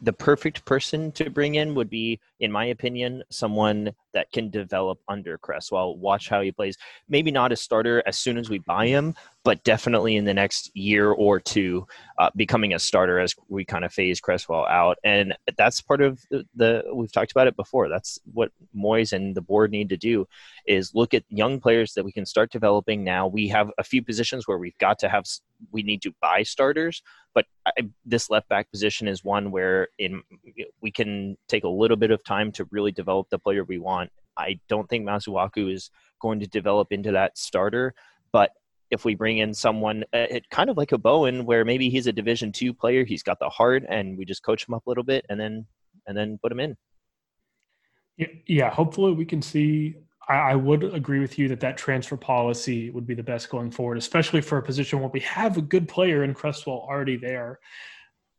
[0.00, 4.98] the perfect person to bring in would be, in my opinion, someone that can develop
[5.08, 5.96] under Cresswell.
[5.96, 6.76] Watch how he plays.
[7.08, 10.70] Maybe not a starter as soon as we buy him, but definitely in the next
[10.74, 11.86] year or two,
[12.18, 14.96] uh, becoming a starter as we kind of phase Cresswell out.
[15.04, 17.88] And that's part of the, the, we've talked about it before.
[17.88, 20.26] That's what Moyes and the board need to do
[20.66, 23.26] is look at young players that we can start developing now.
[23.26, 25.24] We have a few positions where we've got to have
[25.70, 27.02] we need to buy starters,
[27.34, 30.22] but I, this left back position is one where in
[30.80, 34.03] we can take a little bit of time to really develop the player we want.
[34.36, 37.94] I don't think Masuaku is going to develop into that starter,
[38.32, 38.50] but
[38.90, 42.06] if we bring in someone uh, it, kind of like a Bowen, where maybe he's
[42.06, 44.90] a Division two player, he's got the heart, and we just coach him up a
[44.90, 45.66] little bit, and then
[46.06, 46.76] and then put him in.
[48.46, 49.96] Yeah, hopefully we can see.
[50.26, 53.98] I, would agree with you that that transfer policy would be the best going forward,
[53.98, 57.58] especially for a position where we have a good player in Cresswell already there.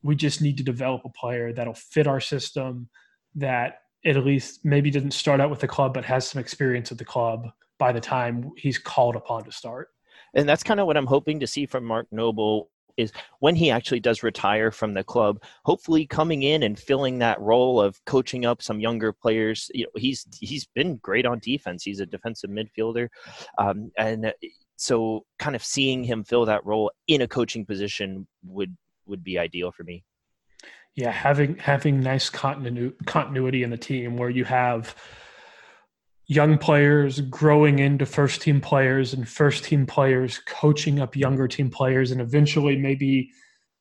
[0.02, 2.90] We just need to develop a player that'll fit our system,
[3.36, 6.98] that at least maybe didn't start out with the club, but has some experience at
[6.98, 9.90] the club by the time he's called upon to start
[10.36, 13.72] and that's kind of what I'm hoping to see from Mark Noble is when he
[13.72, 18.46] actually does retire from the club, hopefully coming in and filling that role of coaching
[18.46, 19.70] up some younger players.
[19.74, 21.84] You know, he's he's been great on defense.
[21.84, 23.10] He's a defensive midfielder,
[23.58, 24.34] um, and
[24.78, 28.76] so kind of seeing him fill that role in a coaching position would
[29.08, 30.04] would be ideal for me.
[30.96, 34.96] Yeah, having having nice continu- continuity in the team where you have
[36.28, 41.70] young players growing into first team players and first team players coaching up younger team
[41.70, 43.30] players and eventually maybe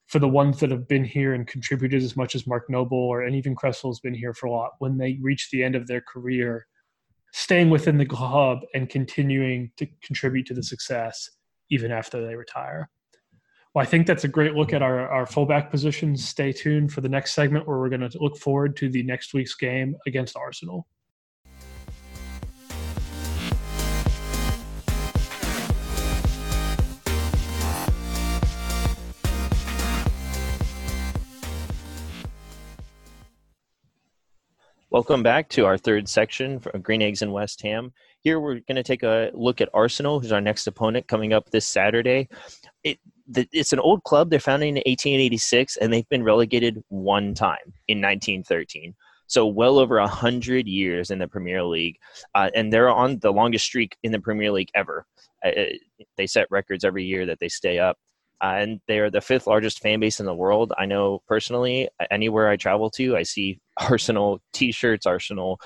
[0.07, 3.23] for the ones that have been here and contributed as much as Mark Noble or
[3.23, 6.03] and even Cresswell's been here for a lot when they reach the end of their
[6.03, 6.67] career
[7.33, 11.31] staying within the club and continuing to contribute to the success
[11.71, 12.91] even after they retire.
[13.75, 16.25] Well, I think that's a great look at our, our fullback positions.
[16.25, 19.35] Stay tuned for the next segment where we're going to look forward to the next
[19.35, 20.87] week's game against Arsenal.
[34.89, 37.93] Welcome back to our third section for Green Eggs and West Ham.
[38.21, 41.51] Here we're going to take a look at Arsenal, who's our next opponent coming up
[41.51, 42.29] this Saturday.
[42.85, 43.01] It,
[43.35, 44.31] it's an old club.
[44.31, 48.95] They're founded in 1886, and they've been relegated one time in 1913.
[49.27, 51.97] So well over a hundred years in the Premier League,
[52.35, 55.07] uh, and they're on the longest streak in the Premier League ever.
[55.45, 55.51] Uh,
[56.17, 57.97] they set records every year that they stay up.
[58.43, 60.73] Uh, and they're the fifth largest fan base in the world.
[60.77, 65.59] I know personally, anywhere I travel to, I see Arsenal T-shirts, Arsenal,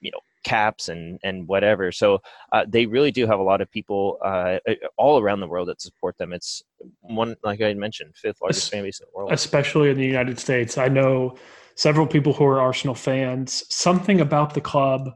[0.00, 1.92] you know, caps and and whatever.
[1.92, 2.20] So
[2.52, 4.58] uh, they really do have a lot of people uh,
[4.96, 6.32] all around the world that support them.
[6.32, 6.62] It's
[7.00, 10.38] one, like I mentioned, fifth largest fan base in the world, especially in the United
[10.38, 10.78] States.
[10.78, 11.36] I know
[11.74, 13.64] several people who are Arsenal fans.
[13.68, 15.10] Something about the club.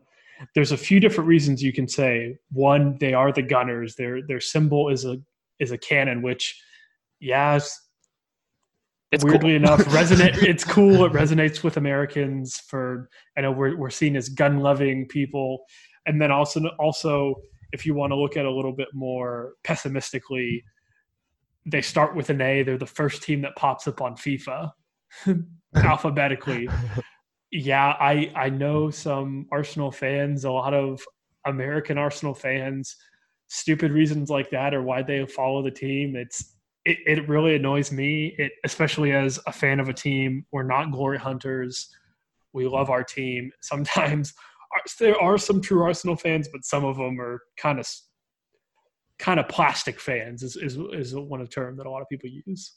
[0.54, 2.38] There's a few different reasons you can say.
[2.50, 3.96] One, they are the Gunners.
[3.96, 5.16] Their their symbol is a
[5.58, 6.60] is a cannon, which
[7.20, 7.58] yeah,
[9.14, 9.56] it's weirdly cool.
[9.56, 10.42] enough resonate.
[10.42, 11.04] It's cool.
[11.04, 12.58] It resonates with Americans.
[12.58, 15.64] For I know we're we're seen as gun loving people,
[16.06, 17.36] and then also also
[17.72, 20.64] if you want to look at a little bit more pessimistically,
[21.66, 22.62] they start with an A.
[22.62, 24.70] They're the first team that pops up on FIFA
[25.76, 26.68] alphabetically.
[27.50, 31.00] Yeah, I I know some Arsenal fans, a lot of
[31.46, 32.96] American Arsenal fans,
[33.48, 36.16] stupid reasons like that or why they follow the team.
[36.16, 36.53] It's
[36.84, 40.44] it, it really annoys me, it, especially as a fan of a team.
[40.52, 41.88] We're not glory hunters.
[42.52, 43.50] We love our team.
[43.62, 44.34] Sometimes
[44.74, 47.88] uh, there are some true Arsenal fans, but some of them are kind of
[49.18, 52.28] kind of plastic fans is, is is one of term that a lot of people
[52.46, 52.74] use.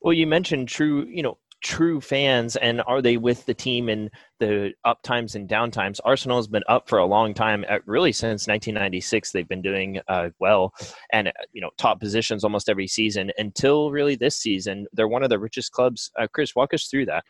[0.00, 4.10] Well, you mentioned true, you know, true fans and are they with the team in
[4.38, 8.12] the up times and down times arsenal has been up for a long time really
[8.12, 10.74] since 1996 they've been doing uh, well
[11.12, 14.86] and uh, you know top positions almost every season until really this season.
[14.92, 16.10] They're one of the richest clubs.
[16.18, 17.24] Uh, chris walk us through that.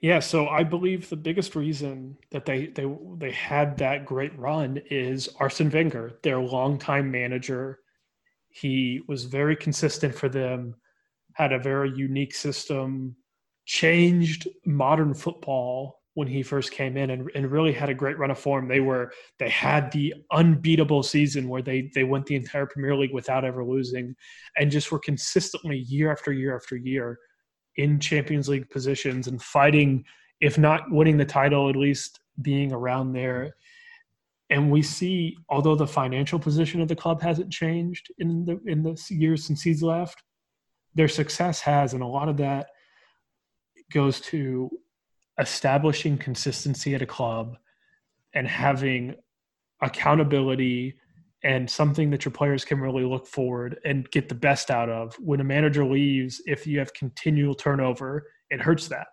[0.00, 2.86] Yeah so i believe the biggest reason that they they
[3.18, 7.80] they had that great run is arsene wenger their longtime manager.
[8.48, 10.76] He was very consistent for them
[11.34, 13.16] had a very unique system
[13.66, 18.30] changed modern football when he first came in and, and really had a great run
[18.30, 18.68] of form.
[18.68, 23.12] They were they had the unbeatable season where they they went the entire Premier League
[23.12, 24.14] without ever losing
[24.56, 27.18] and just were consistently year after year after year
[27.76, 30.04] in Champions League positions and fighting
[30.40, 33.54] if not winning the title at least being around there.
[34.50, 38.84] And we see although the financial position of the club hasn't changed in the in
[38.84, 40.22] the years since he's left,
[40.94, 42.68] their success has and a lot of that
[43.92, 44.70] goes to
[45.38, 47.56] establishing consistency at a club
[48.34, 49.14] and having
[49.80, 50.94] accountability
[51.42, 55.14] and something that your players can really look forward and get the best out of.
[55.16, 59.08] When a manager leaves, if you have continual turnover, it hurts that.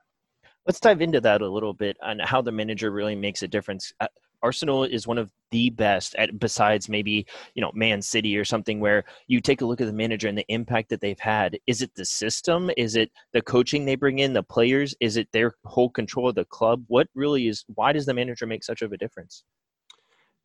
[0.66, 3.92] Let's dive into that a little bit on how the manager really makes a difference.
[4.00, 4.08] Uh,
[4.44, 7.26] Arsenal is one of the best at besides maybe
[7.56, 10.38] you know Man City or something where you take a look at the manager and
[10.38, 11.58] the impact that they've had.
[11.68, 12.72] Is it the system?
[12.78, 14.96] Is it the coaching they bring in, the players?
[15.00, 16.84] Is it their whole control of the club?
[16.88, 17.64] What really is?
[17.76, 19.44] Why does the manager make such of a difference?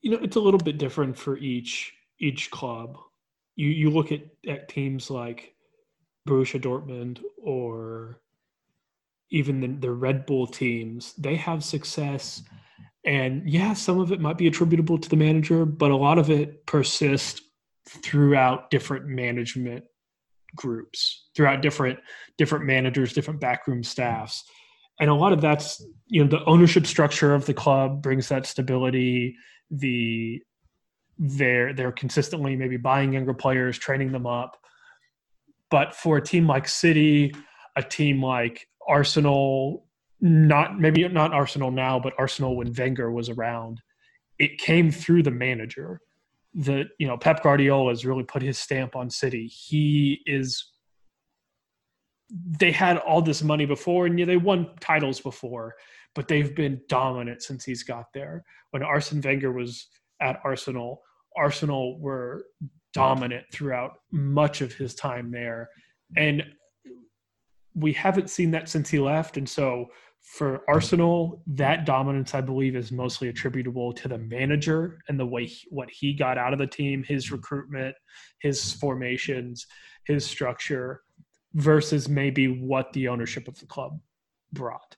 [0.02, 2.98] You know, it's a little bit different for each each club.
[3.54, 5.54] You you look at at teams like
[6.26, 8.20] Borussia Dortmund or
[9.30, 11.14] even the, the Red Bull teams.
[11.14, 12.42] They have success
[13.06, 16.28] and yeah, some of it might be attributable to the manager, but a lot of
[16.28, 17.40] it persists
[17.88, 19.84] throughout different management
[20.56, 22.00] groups, throughout different
[22.36, 24.44] different managers, different backroom staffs.
[24.98, 28.46] And a lot of that's, you know, the ownership structure of the club brings that
[28.46, 29.36] stability.
[29.70, 30.42] The
[31.18, 34.56] they're they're consistently maybe buying younger players, training them up.
[35.70, 37.34] but for a team like City,
[37.76, 39.85] a team like Arsenal,
[40.20, 43.80] not maybe not Arsenal now, but Arsenal when Wenger was around,
[44.38, 46.00] it came through the manager.
[46.54, 49.46] That you know Pep Guardiola has really put his stamp on City.
[49.46, 50.72] He is.
[52.58, 55.74] They had all this money before, and yeah, they won titles before,
[56.14, 58.42] but they've been dominant since he's got there.
[58.70, 59.86] When Arsene Wenger was
[60.20, 61.02] at Arsenal,
[61.36, 62.46] Arsenal were
[62.96, 65.68] dominant throughout much of his time there.
[66.16, 66.42] And
[67.74, 69.36] we haven't seen that since he left.
[69.36, 69.86] And so
[70.26, 75.46] for Arsenal, that dominance, I believe, is mostly attributable to the manager and the way
[75.46, 77.94] he, what he got out of the team, his recruitment,
[78.40, 79.66] his formations,
[80.04, 81.02] his structure,
[81.54, 84.00] versus maybe what the ownership of the club
[84.52, 84.96] brought.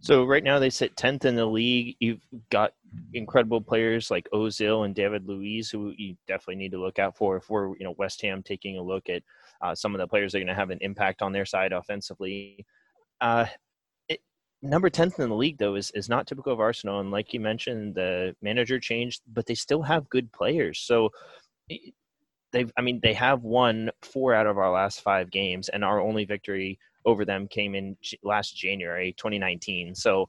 [0.00, 1.96] So right now they sit tenth in the league.
[1.98, 2.74] You've got
[3.14, 7.38] incredible players like Ozil and David Luiz, who you definitely need to look out for.
[7.38, 9.22] If we're you know West Ham taking a look at
[9.62, 11.72] uh, some of the players that are going to have an impact on their side
[11.72, 12.66] offensively.
[13.22, 13.46] Uh,
[14.62, 17.40] number tenth in the league though is is not typical of Arsenal, and like you
[17.40, 20.80] mentioned, the manager changed, but they still have good players.
[20.80, 21.10] So.
[22.50, 26.00] They've, I mean, they have won four out of our last five games, and our
[26.00, 29.94] only victory over them came in last January 2019.
[29.94, 30.28] So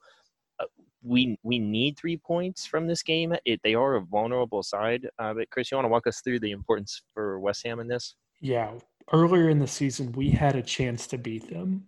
[0.60, 0.66] uh,
[1.04, 3.36] we we need three points from this game.
[3.46, 5.08] It, they are a vulnerable side.
[5.20, 7.88] Uh, but Chris, you want to walk us through the importance for West Ham in
[7.88, 8.16] this?
[8.42, 8.74] Yeah,
[9.12, 11.86] earlier in the season we had a chance to beat them.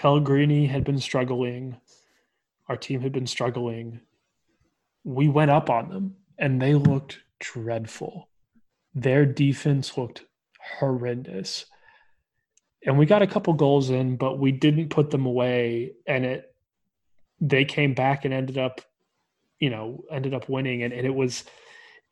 [0.00, 1.76] Pellegrini had been struggling.
[2.68, 4.00] Our team had been struggling.
[5.04, 8.28] We went up on them, and they looked dreadful.
[8.94, 10.24] Their defense looked
[10.78, 11.66] horrendous
[12.84, 16.54] and we got a couple goals in, but we didn't put them away, and it
[17.40, 18.80] they came back and ended up,
[19.58, 21.44] you know, ended up winning, and, and it was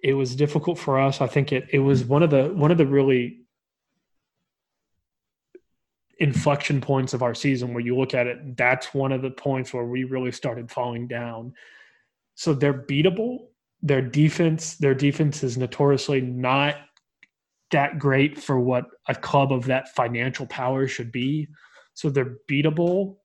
[0.02, 1.20] it was difficult for us.
[1.20, 3.40] I think it it was one of the one of the really
[6.18, 9.72] inflection points of our season where you look at it that's one of the points
[9.72, 11.52] where we really started falling down
[12.34, 13.46] so they're beatable
[13.82, 16.76] their defense their defense is notoriously not
[17.70, 21.48] that great for what a club of that financial power should be.
[21.94, 23.16] So they're beatable,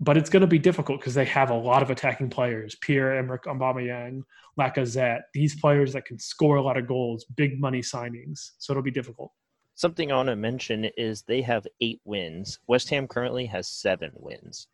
[0.00, 3.16] but it's going to be difficult because they have a lot of attacking players: Pierre
[3.16, 4.22] Emerick Aubameyang,
[4.58, 5.22] Lacazette.
[5.34, 8.50] These players that can score a lot of goals, big money signings.
[8.58, 9.32] So it'll be difficult.
[9.78, 12.58] Something I want to mention is they have eight wins.
[12.66, 14.66] West Ham currently has seven wins,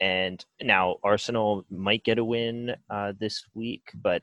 [0.00, 4.20] and now Arsenal might get a win uh, this week, but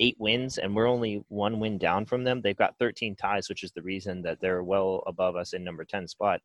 [0.00, 2.42] eight wins and we're only one win down from them.
[2.42, 5.84] They've got 13 ties, which is the reason that they're well above us in number
[5.84, 6.40] 10 spot.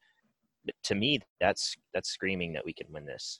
[0.63, 3.39] But to me, that's that's screaming that we can win this.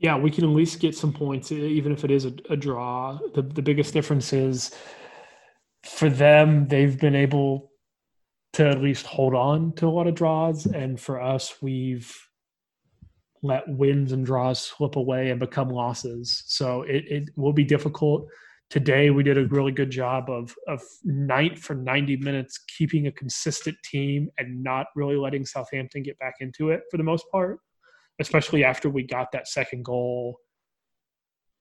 [0.00, 3.18] Yeah, we can at least get some points, even if it is a, a draw.
[3.34, 4.76] The the biggest difference is
[5.82, 7.70] for them, they've been able
[8.54, 12.12] to at least hold on to a lot of draws, and for us, we've
[13.42, 16.44] let wins and draws slip away and become losses.
[16.46, 18.26] So it, it will be difficult.
[18.70, 23.12] Today we did a really good job of of night for 90 minutes keeping a
[23.12, 27.60] consistent team and not really letting Southampton get back into it for the most part
[28.20, 30.38] especially after we got that second goal.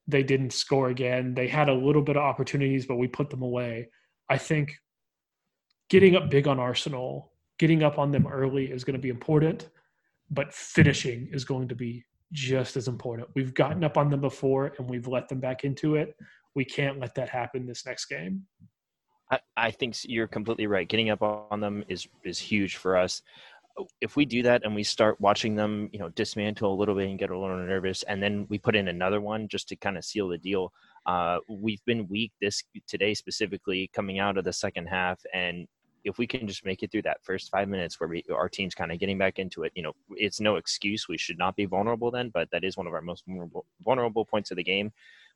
[0.07, 1.33] They didn't score again.
[1.33, 3.89] They had a little bit of opportunities but we put them away.
[4.29, 4.75] I think
[5.89, 9.69] getting up big on arsenal getting up on them early is going to be important
[10.31, 13.27] but finishing is going to be just as important.
[13.35, 16.15] We've gotten up on them before and we've let them back into it
[16.55, 18.45] we can't let that happen this next game.
[19.31, 20.87] I, I think you're completely right.
[20.87, 23.21] Getting up on them is is huge for us.
[24.01, 27.09] If we do that and we start watching them, you know, dismantle a little bit
[27.09, 29.97] and get a little nervous, and then we put in another one just to kind
[29.97, 30.71] of seal the deal.
[31.07, 35.67] Uh, we've been weak this today specifically coming out of the second half, and
[36.03, 38.75] if we can just make it through that first five minutes where we, our team's
[38.75, 41.07] kind of getting back into it, you know, it's no excuse.
[41.07, 44.25] We should not be vulnerable then, but that is one of our most vulnerable, vulnerable
[44.25, 44.91] points of the game.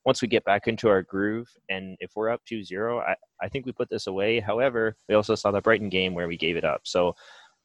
[0.06, 3.66] Once we get back into our groove and if we're up 2-0 I, I think
[3.66, 4.40] we put this away.
[4.40, 6.82] However we also saw the brighton game where we gave it up.
[6.84, 7.16] So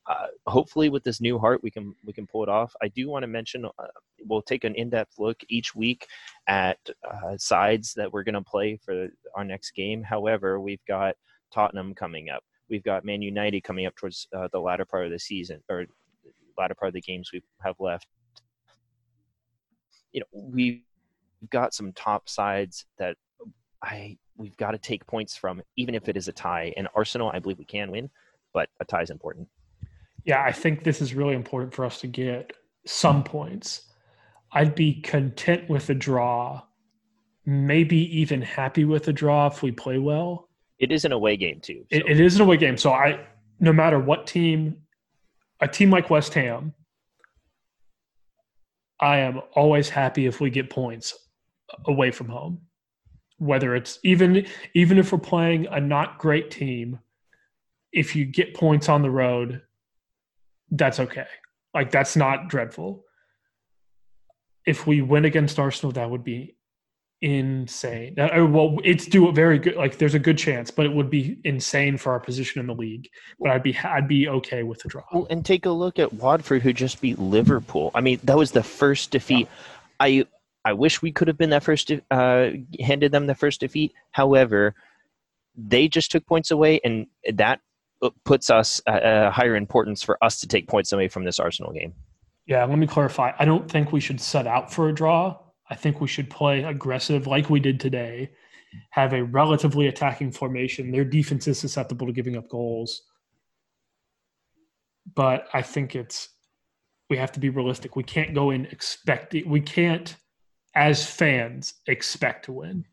[0.09, 2.75] uh, hopefully with this new heart we can we can pull it off.
[2.83, 3.87] I do want to mention uh,
[4.25, 6.07] we'll take an in-depth look each week
[6.49, 6.79] at
[7.09, 10.03] uh, sides that we're going to play for our next game.
[10.03, 11.15] However we've got
[11.53, 12.43] tottenham coming up
[12.73, 15.87] we've got man united coming up towards uh, the latter part of the season or
[16.59, 18.09] latter part of the games we have left
[20.13, 20.83] you know we
[21.43, 23.17] we've got some top sides that
[23.83, 26.73] I we've got to take points from, even if it is a tie.
[26.77, 28.09] And Arsenal, I believe we can win,
[28.55, 29.49] but a tie is important.
[30.25, 32.53] Yeah, I think this is really important for us to get
[32.87, 33.83] some points.
[34.53, 36.63] I'd be content with a draw,
[37.45, 40.49] maybe even happy with a draw if we play well.
[40.83, 41.85] It is an away game too.
[41.91, 41.97] So.
[41.97, 43.21] It, it is an away game, so I
[43.61, 44.79] no matter what team
[45.61, 46.75] a team like West Ham,
[49.01, 51.17] I am always happy if we get points
[51.87, 52.63] away from home.
[53.39, 56.99] Whether it's even even if we're playing a not great team,
[57.93, 59.63] if you get points on the road,
[60.73, 61.27] that's okay.
[61.73, 63.05] Like that's not dreadful.
[64.67, 66.57] If we win against Arsenal, that would be
[67.23, 68.19] insane.
[68.19, 69.77] Uh, well, it's do a very good.
[69.77, 72.75] Like there's a good chance, but it would be insane for our position in the
[72.75, 73.09] league.
[73.41, 75.03] But I'd be I'd be okay with the draw.
[75.13, 77.93] Well, and take a look at Watford, who just beat Liverpool.
[77.95, 79.49] I mean, that was the first defeat.
[79.49, 79.57] Yeah.
[80.01, 80.27] I
[80.65, 82.49] I wish we could have been that first uh,
[82.81, 83.93] handed them the first defeat.
[84.11, 84.75] However,
[85.57, 87.61] they just took points away, and that
[88.03, 91.39] uh, puts us at a higher importance for us to take points away from this
[91.39, 91.95] Arsenal game.
[92.47, 93.33] Yeah, let me clarify.
[93.39, 95.39] I don't think we should set out for a draw.
[95.71, 98.31] I think we should play aggressive like we did today,
[98.91, 100.91] have a relatively attacking formation.
[100.91, 103.03] Their defense is susceptible to giving up goals.
[105.15, 106.29] But I think it's
[107.11, 107.97] we have to be realistic.
[107.97, 110.17] We can't go in expecting we can't
[110.75, 112.85] as fans expect to win.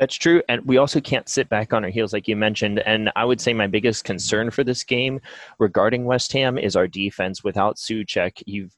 [0.00, 0.42] That's true.
[0.48, 2.78] And we also can't sit back on our heels, like you mentioned.
[2.80, 5.20] And I would say my biggest concern for this game
[5.58, 7.44] regarding West Ham is our defense.
[7.44, 8.74] Without Soucek, you've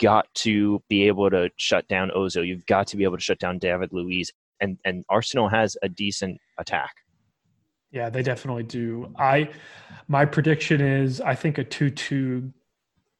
[0.00, 2.46] got to be able to shut down Ozil.
[2.46, 4.32] You've got to be able to shut down David Luiz.
[4.60, 6.94] And and Arsenal has a decent attack.
[7.90, 9.12] Yeah, they definitely do.
[9.18, 9.50] I
[10.08, 12.52] my prediction is I think a 2-2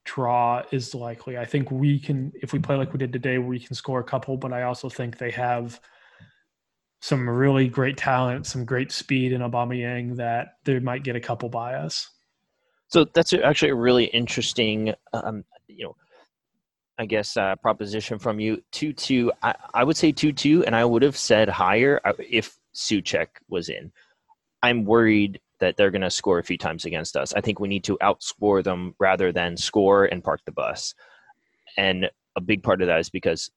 [0.05, 1.39] draw is likely.
[1.39, 4.05] I think we can if we play like we did today we can score a
[4.05, 5.81] couple, but I also think they have
[7.01, 11.49] some really great talent, some great speed in Aubameyang that they might get a couple
[11.49, 12.11] by us.
[12.89, 15.97] So that's actually a really interesting um, you know
[16.99, 18.63] I guess, uh, proposition from you.
[18.73, 19.33] 2 2.
[19.43, 23.29] I, I would say 2 2, and I would have said higher uh, if Soucek
[23.49, 23.93] was in.
[24.63, 27.33] I'm worried that they're going to score a few times against us.
[27.35, 30.95] I think we need to outscore them rather than score and park the bus.
[31.77, 33.51] And a big part of that is because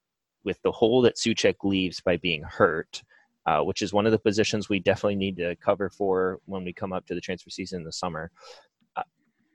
[0.44, 3.02] with the hole that Soucek leaves by being hurt,
[3.46, 6.72] uh, which is one of the positions we definitely need to cover for when we
[6.72, 8.30] come up to the transfer season in the summer.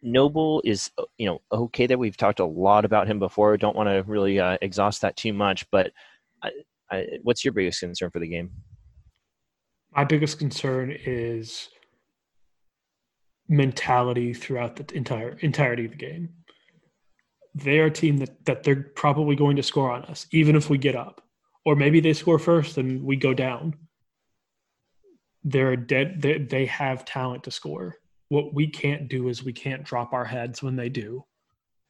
[0.01, 3.57] Noble is, uh, you know, okay that we've talked a lot about him before.
[3.57, 5.91] Don't want to really uh, exhaust that too much, but
[6.43, 6.51] I,
[6.91, 8.51] I, what's your biggest concern for the game?
[9.95, 11.69] My biggest concern is
[13.47, 16.29] mentality throughout the entire entirety of the game.
[17.55, 20.69] They are a team that, that they're probably going to score on us, even if
[20.69, 21.21] we get up.
[21.65, 23.75] Or maybe they score first and we go down.
[25.43, 27.95] They're dead they, they have talent to score
[28.29, 31.23] what we can't do is we can't drop our heads when they do.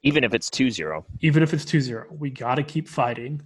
[0.04, 1.04] Even if it's 2-0.
[1.22, 2.06] Even if it's 2-0.
[2.18, 3.42] We got to keep fighting.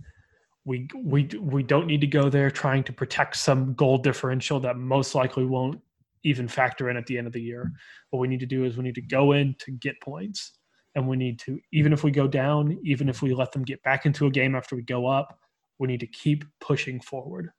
[0.64, 4.78] We we we don't need to go there trying to protect some goal differential that
[4.78, 5.82] most likely won't
[6.24, 7.72] even factor in at the end of the year.
[8.12, 10.52] What we need to do is we need to go in to get points.
[10.94, 13.82] And we need to even if we go down, even if we let them get
[13.82, 15.40] back into a game after we go up,
[15.80, 17.50] we need to keep pushing forward.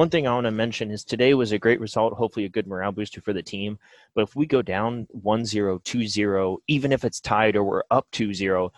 [0.00, 2.66] One thing I want to mention is today was a great result, hopefully a good
[2.66, 3.78] morale booster for the team.
[4.14, 7.82] But if we go down 1 0, 2 0, even if it's tied or we're
[7.90, 8.72] up 2 0,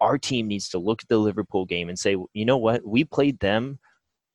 [0.00, 2.82] our team needs to look at the Liverpool game and say, you know what?
[2.82, 3.78] We played them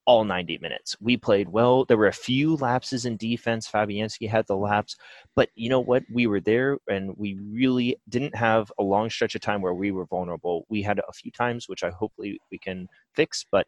[0.05, 0.95] all 90 minutes.
[1.01, 1.83] We played well.
[1.83, 3.67] There were a few lapses in defense.
[3.67, 4.97] Fabianski had the lapse,
[5.35, 6.03] but you know what?
[6.13, 9.89] We were there and we really didn't have a long stretch of time where we
[9.89, 10.67] were vulnerable.
[10.69, 13.65] We had a few times, which I hopefully we can fix, but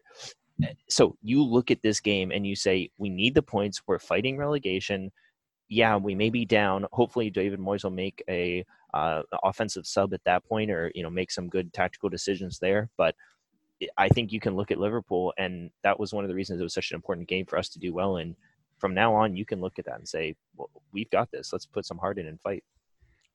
[0.88, 3.82] so you look at this game and you say, we need the points.
[3.86, 5.10] We're fighting relegation.
[5.68, 6.86] Yeah, we may be down.
[6.92, 11.10] Hopefully, David Moyes will make a uh, offensive sub at that point, or you know,
[11.10, 12.90] make some good tactical decisions there.
[12.96, 13.14] But
[13.96, 16.64] I think you can look at Liverpool, and that was one of the reasons it
[16.64, 18.16] was such an important game for us to do well.
[18.16, 18.34] And
[18.78, 21.52] from now on, you can look at that and say, well, we've got this.
[21.52, 22.64] Let's put some heart in and fight.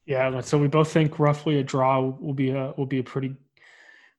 [0.05, 3.35] Yeah, so we both think roughly a draw will be a will be a pretty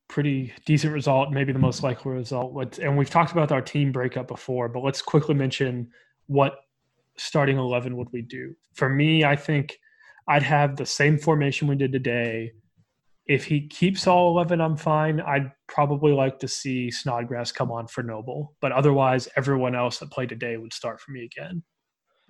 [0.08, 2.78] pretty decent result, maybe the most likely result.
[2.78, 5.88] And we've talked about our team breakup before, but let's quickly mention
[6.26, 6.56] what
[7.16, 8.54] starting 11 would we do.
[8.74, 9.78] For me, I think
[10.28, 12.52] I'd have the same formation we did today.
[13.26, 15.20] If he keeps all 11, I'm fine.
[15.20, 20.12] I'd probably like to see Snodgrass come on for Noble, but otherwise, everyone else that
[20.12, 21.62] played today would start for me again.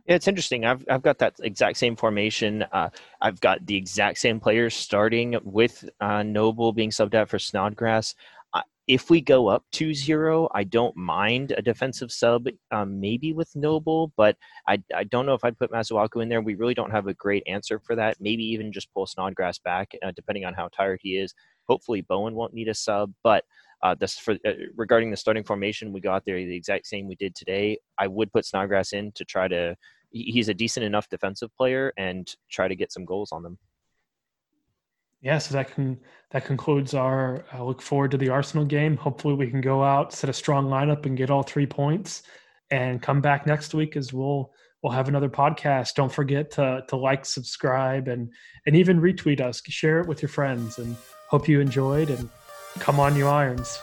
[0.07, 0.65] Yeah, it's interesting.
[0.65, 2.65] I've I've got that exact same formation.
[2.73, 2.91] Uh,
[3.21, 8.15] I've got the exact same players starting with uh, Noble being subbed out for Snodgrass.
[8.55, 13.55] Uh, if we go up 2-0, I don't mind a defensive sub, um, maybe with
[13.57, 14.37] Noble, but
[14.69, 16.41] I, I don't know if I'd put Masuaku in there.
[16.41, 18.17] We really don't have a great answer for that.
[18.21, 21.35] Maybe even just pull Snodgrass back, uh, depending on how tired he is.
[21.65, 23.45] Hopefully, Bowen won't need a sub, but
[23.83, 27.17] uh, this for uh, regarding the starting formation, we got there the exact same we
[27.17, 27.79] did today.
[27.99, 29.77] I would put Snodgrass in to try to
[30.11, 33.59] he's a decent enough defensive player and try to get some goals on them.
[35.21, 35.99] yeah, so that can
[36.31, 37.45] that concludes our.
[37.53, 38.97] I look forward to the Arsenal game.
[38.97, 42.23] Hopefully, we can go out, set a strong lineup, and get all three points,
[42.71, 44.53] and come back next week as we'll
[44.83, 45.95] we'll have another podcast.
[45.95, 48.33] Don't forget to to like, subscribe, and
[48.67, 49.61] and even retweet us.
[49.69, 50.79] Share it with your friends.
[50.79, 50.97] And
[51.29, 52.11] hope you enjoyed.
[52.11, 52.29] And
[52.79, 53.81] come on, you irons.